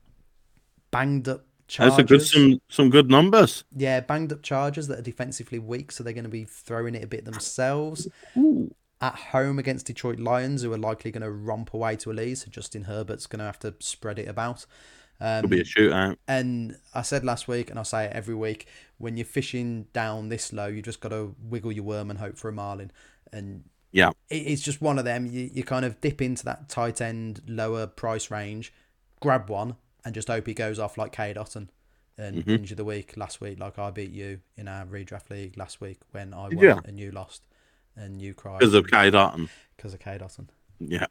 Banged 0.91 1.27
up 1.27 1.45
That's 1.77 1.95
charges. 1.95 1.99
a 1.99 2.03
good 2.03 2.21
some 2.21 2.61
some 2.69 2.89
good 2.89 3.09
numbers. 3.09 3.63
Yeah, 3.75 3.99
banged 4.01 4.33
up 4.33 4.41
charges 4.41 4.87
that 4.87 4.99
are 4.99 5.03
defensively 5.03 5.59
weak, 5.59 5.91
so 5.91 6.03
they're 6.03 6.13
going 6.13 6.23
to 6.23 6.29
be 6.29 6.45
throwing 6.45 6.95
it 6.95 7.03
a 7.03 7.07
bit 7.07 7.25
themselves. 7.25 8.07
At 9.01 9.15
home 9.15 9.59
against 9.59 9.85
Detroit 9.85 10.19
Lions, 10.19 10.61
who 10.63 10.73
are 10.73 10.77
likely 10.77 11.09
going 11.11 11.21
to 11.23 11.31
romp 11.31 11.73
away 11.73 11.95
to 11.97 12.11
a 12.11 12.13
lead, 12.13 12.37
so 12.37 12.49
Justin 12.49 12.83
Herbert's 12.83 13.27
going 13.27 13.39
to 13.39 13.45
have 13.45 13.59
to 13.59 13.73
spread 13.79 14.19
it 14.19 14.27
about. 14.27 14.65
Um, 15.21 15.39
It'll 15.39 15.49
be 15.49 15.59
a 15.61 15.63
shootout. 15.65 16.15
and 16.27 16.77
I 16.93 17.01
said 17.01 17.25
last 17.25 17.47
week, 17.47 17.69
and 17.69 17.77
I'll 17.77 17.85
say 17.85 18.05
it 18.05 18.13
every 18.13 18.35
week, 18.35 18.67
when 18.99 19.17
you're 19.17 19.25
fishing 19.25 19.87
down 19.93 20.29
this 20.29 20.53
low, 20.53 20.67
you 20.67 20.81
just 20.81 21.01
got 21.01 21.09
to 21.09 21.35
wiggle 21.41 21.71
your 21.73 21.83
worm 21.83 22.09
and 22.09 22.19
hope 22.19 22.37
for 22.37 22.47
a 22.47 22.53
marlin. 22.53 22.91
And 23.33 23.65
Yeah. 23.91 24.11
it, 24.29 24.35
it's 24.37 24.61
just 24.61 24.81
one 24.81 24.97
of 24.97 25.05
them. 25.05 25.25
You, 25.25 25.49
you 25.53 25.63
kind 25.63 25.83
of 25.83 25.99
dip 25.99 26.21
into 26.21 26.45
that 26.45 26.69
tight 26.69 27.01
end, 27.01 27.41
lower 27.47 27.85
price 27.85 28.31
range, 28.31 28.71
grab 29.19 29.49
one, 29.49 29.75
and 30.05 30.15
just 30.15 30.29
hope 30.29 30.47
he 30.47 30.53
goes 30.53 30.79
off 30.79 30.97
like 30.97 31.11
Cade 31.11 31.35
Otton 31.35 31.67
and 32.17 32.45
Mm-hmm. 32.45 32.75
The 32.75 32.85
Week 32.85 33.15
last 33.17 33.39
week, 33.41 33.59
like 33.59 33.77
I 33.79 33.91
beat 33.91 34.11
you 34.11 34.39
in 34.57 34.67
our 34.69 34.85
redraft 34.85 35.29
league 35.29 35.57
last 35.57 35.79
week 35.81 35.99
when 36.11 36.33
I 36.33 36.43
won 36.49 36.57
Yeah. 36.59 36.79
and 36.85 36.97
you 36.99 37.11
lost. 37.11 37.43
And 37.95 38.21
you 38.21 38.33
cried 38.33 38.59
Because 38.59 38.73
of 38.73 38.87
Cade 38.87 39.13
Otton. 39.13 39.49
because 39.75 39.93
of 39.93 39.99
Cade 39.99 40.21
Otton. 40.21 40.47
Yeah. 40.79 41.07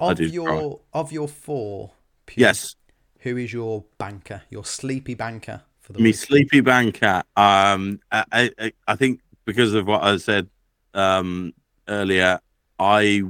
Of 0.00 0.20
your 0.20 0.80
of 0.92 1.12
your 1.12 1.28
four, 1.28 1.92
Pugh, 2.26 2.40
Yes. 2.42 2.74
Who 3.26 3.36
is 3.36 3.52
your 3.52 3.84
banker, 3.98 4.42
your 4.50 4.64
sleepy 4.64 5.14
banker 5.14 5.60
for 5.80 5.92
the 5.92 5.98
Me 5.98 6.10
week? 6.10 6.14
sleepy 6.14 6.60
banker. 6.60 7.24
Um, 7.36 7.98
I, 8.12 8.52
I, 8.56 8.72
I 8.86 8.94
think 8.94 9.20
because 9.44 9.74
of 9.74 9.88
what 9.88 10.04
I 10.04 10.16
said 10.18 10.48
um, 10.94 11.52
earlier, 11.88 12.38
I, 12.78 13.24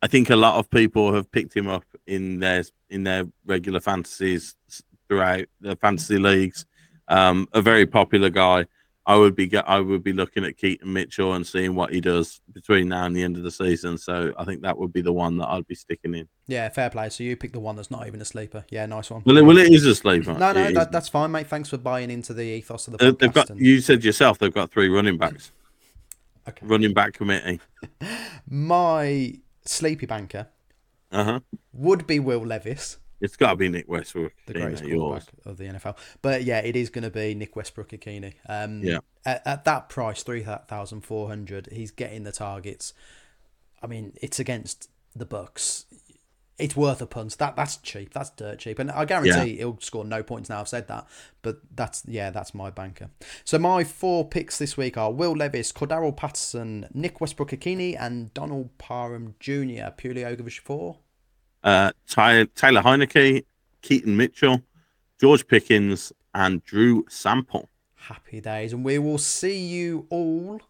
I 0.00 0.06
think 0.06 0.30
a 0.30 0.36
lot 0.36 0.54
of 0.54 0.70
people 0.70 1.12
have 1.12 1.30
picked 1.30 1.54
him 1.54 1.68
up 1.68 1.84
in 2.06 2.40
their 2.40 2.64
in 2.88 3.04
their 3.04 3.26
regular 3.44 3.78
fantasies 3.80 4.56
throughout 5.06 5.44
the 5.60 5.76
fantasy 5.76 6.18
leagues. 6.18 6.64
Um, 7.06 7.46
a 7.52 7.60
very 7.60 7.84
popular 7.84 8.30
guy. 8.30 8.64
I 9.10 9.16
would 9.16 9.34
be 9.34 9.54
I 9.56 9.80
would 9.80 10.04
be 10.04 10.12
looking 10.12 10.44
at 10.44 10.56
Keaton 10.56 10.92
Mitchell 10.92 11.34
and 11.34 11.44
seeing 11.44 11.74
what 11.74 11.92
he 11.92 12.00
does 12.00 12.40
between 12.52 12.88
now 12.88 13.06
and 13.06 13.16
the 13.16 13.22
end 13.24 13.36
of 13.36 13.42
the 13.42 13.50
season. 13.50 13.98
So 13.98 14.32
I 14.38 14.44
think 14.44 14.62
that 14.62 14.78
would 14.78 14.92
be 14.92 15.00
the 15.00 15.12
one 15.12 15.36
that 15.38 15.48
I'd 15.48 15.66
be 15.66 15.74
sticking 15.74 16.14
in. 16.14 16.28
Yeah, 16.46 16.68
fair 16.68 16.90
play. 16.90 17.08
So 17.08 17.24
you 17.24 17.36
pick 17.36 17.52
the 17.52 17.58
one 17.60 17.74
that's 17.74 17.90
not 17.90 18.06
even 18.06 18.20
a 18.20 18.24
sleeper. 18.24 18.64
Yeah, 18.70 18.86
nice 18.86 19.10
one. 19.10 19.22
Well, 19.26 19.36
it, 19.36 19.42
well, 19.44 19.58
it 19.58 19.72
is 19.72 19.84
a 19.84 19.94
sleeper. 19.96 20.34
no, 20.34 20.52
no, 20.52 20.70
that, 20.72 20.94
is. 20.94 21.08
fine, 21.08 21.32
mate. 21.32 21.48
Thanks 21.48 21.68
for 21.70 21.78
buying 21.78 22.08
into 22.10 22.32
the 22.32 22.44
ethos 22.44 22.86
of 22.86 22.98
the 22.98 22.98
podcast. 22.98 23.18
they've 23.18 23.32
got. 23.32 23.50
and- 23.50 23.60
You 23.60 23.80
said 23.80 24.04
yourself 24.04 24.38
they've 24.38 24.54
got 24.54 24.70
three 24.70 24.88
running 24.88 25.18
backs. 25.18 25.50
Okay. 26.48 26.64
Running 26.66 26.94
back 26.94 27.14
committee. 27.14 27.60
My 28.48 29.34
sleepy 29.64 30.06
banker 30.06 30.46
Uh 31.12 31.24
huh. 31.24 31.40
would 31.72 32.06
be 32.06 32.18
Will 32.20 32.46
Levis, 32.46 32.98
It's 33.20 33.36
got 33.36 33.50
to 33.50 33.56
be 33.56 33.68
Nick 33.68 33.88
Westbrook. 33.88 34.32
the 34.46 34.54
greatest 34.54 34.84
yours. 34.84 35.24
quarterback 35.24 35.46
of 35.46 35.58
the 35.58 35.64
NFL. 35.64 35.96
But 36.22 36.44
yeah, 36.44 36.60
it 36.60 36.76
is 36.76 36.90
going 36.90 37.04
to 37.04 37.10
be 37.10 37.34
Nick 37.34 37.54
Westbrook-Ikhine. 37.56 38.34
Um, 38.48 38.82
Yeah. 38.82 38.98
At, 39.26 39.46
at 39.46 39.64
that 39.64 39.88
price, 39.90 40.22
three 40.22 40.42
thousand 40.42 41.02
four 41.02 41.28
hundred, 41.28 41.68
he's 41.70 41.90
getting 41.90 42.24
the 42.24 42.32
targets. 42.32 42.94
I 43.82 43.86
mean, 43.86 44.14
it's 44.22 44.38
against 44.38 44.88
the 45.14 45.26
Bucs. 45.26 45.84
It's 46.58 46.76
worth 46.76 47.00
a 47.00 47.06
punt. 47.06 47.36
That 47.38 47.56
that's 47.56 47.78
cheap. 47.78 48.12
That's 48.12 48.30
dirt 48.30 48.58
cheap, 48.58 48.78
and 48.78 48.90
I 48.90 49.06
guarantee 49.06 49.56
he'll 49.56 49.78
score 49.80 50.04
no 50.04 50.22
points. 50.22 50.50
Now 50.50 50.60
I've 50.60 50.68
said 50.68 50.88
that, 50.88 51.06
but 51.40 51.60
that's 51.74 52.02
yeah, 52.06 52.30
that's 52.30 52.54
my 52.54 52.68
banker. 52.70 53.10
So 53.44 53.58
my 53.58 53.82
four 53.82 54.28
picks 54.28 54.58
this 54.58 54.76
week 54.76 54.98
are 54.98 55.10
Will 55.10 55.32
Levis, 55.32 55.72
Cordarrelle 55.72 56.16
Patterson, 56.16 56.86
Nick 56.92 57.20
Westbrook-Ikhine, 57.20 57.96
and 57.98 58.32
Donald 58.34 58.76
Parham 58.76 59.34
Jr. 59.40 59.90
Purely 59.96 60.22
Ogovich 60.22 60.58
four. 60.60 60.98
Uh, 61.62 61.92
Ty- 62.08 62.44
Taylor 62.54 62.82
Heinicke, 62.82 63.44
Keaton 63.82 64.16
Mitchell, 64.16 64.62
George 65.20 65.46
Pickens, 65.46 66.12
and 66.34 66.64
Drew 66.64 67.04
Sample. 67.08 67.68
Happy 67.94 68.40
days, 68.40 68.72
and 68.72 68.84
we 68.84 68.98
will 68.98 69.18
see 69.18 69.58
you 69.58 70.06
all 70.10 70.60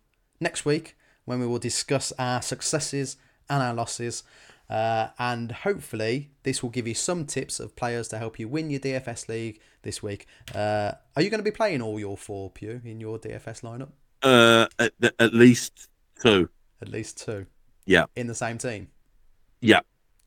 next 0.41 0.65
week 0.65 0.97
when 1.25 1.39
we 1.41 1.47
will 1.47 1.59
discuss 1.59 2.13
our 2.19 2.43
successes 2.43 3.17
and 3.49 3.63
our 3.63 3.75
losses. 3.75 4.23
Uh, 4.69 5.09
and 5.19 5.51
hopefully, 5.53 6.31
this 6.45 6.63
will 6.63 6.71
give 6.71 6.87
you 6.87 6.95
some 6.95 7.25
tips 7.27 7.59
of 7.61 7.75
players 7.77 8.09
to 8.09 8.19
help 8.19 8.39
you 8.39 8.47
win 8.49 8.71
your 8.71 8.81
DFS 8.81 9.29
league 9.29 9.61
this 9.83 10.03
week. 10.03 10.27
Uh, 10.55 10.93
are 11.17 11.23
you 11.23 11.31
going 11.31 11.41
to 11.41 11.45
be 11.45 11.51
playing 11.51 11.83
all 11.83 11.99
your 11.99 12.17
four, 12.17 12.51
Pugh, 12.51 12.81
in 12.85 13.01
your 13.01 13.19
DFS 13.19 13.63
lineup? 13.63 13.91
Uh, 14.23 14.67
at, 14.79 14.93
at 15.19 15.35
least 15.35 15.89
two. 16.23 16.49
At 16.83 16.89
least 16.89 17.19
two 17.25 17.47
Yeah. 17.87 18.05
in 18.15 18.27
the 18.29 18.35
same 18.35 18.59
team. 18.59 18.89
Yeah. 19.61 19.81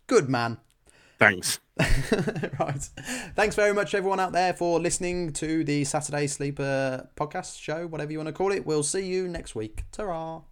Good 0.07 0.29
man. 0.29 0.57
Thanks. 1.19 1.59
right. 2.59 2.89
Thanks 3.35 3.55
very 3.55 3.73
much, 3.73 3.95
everyone 3.95 4.19
out 4.19 4.33
there, 4.33 4.53
for 4.53 4.79
listening 4.79 5.31
to 5.33 5.63
the 5.63 5.83
Saturday 5.85 6.27
Sleeper 6.27 7.09
podcast 7.15 7.59
show, 7.59 7.87
whatever 7.87 8.11
you 8.11 8.17
want 8.17 8.27
to 8.27 8.33
call 8.33 8.51
it. 8.51 8.65
We'll 8.65 8.83
see 8.83 9.05
you 9.05 9.27
next 9.27 9.55
week. 9.55 9.85
Ta 9.91 10.43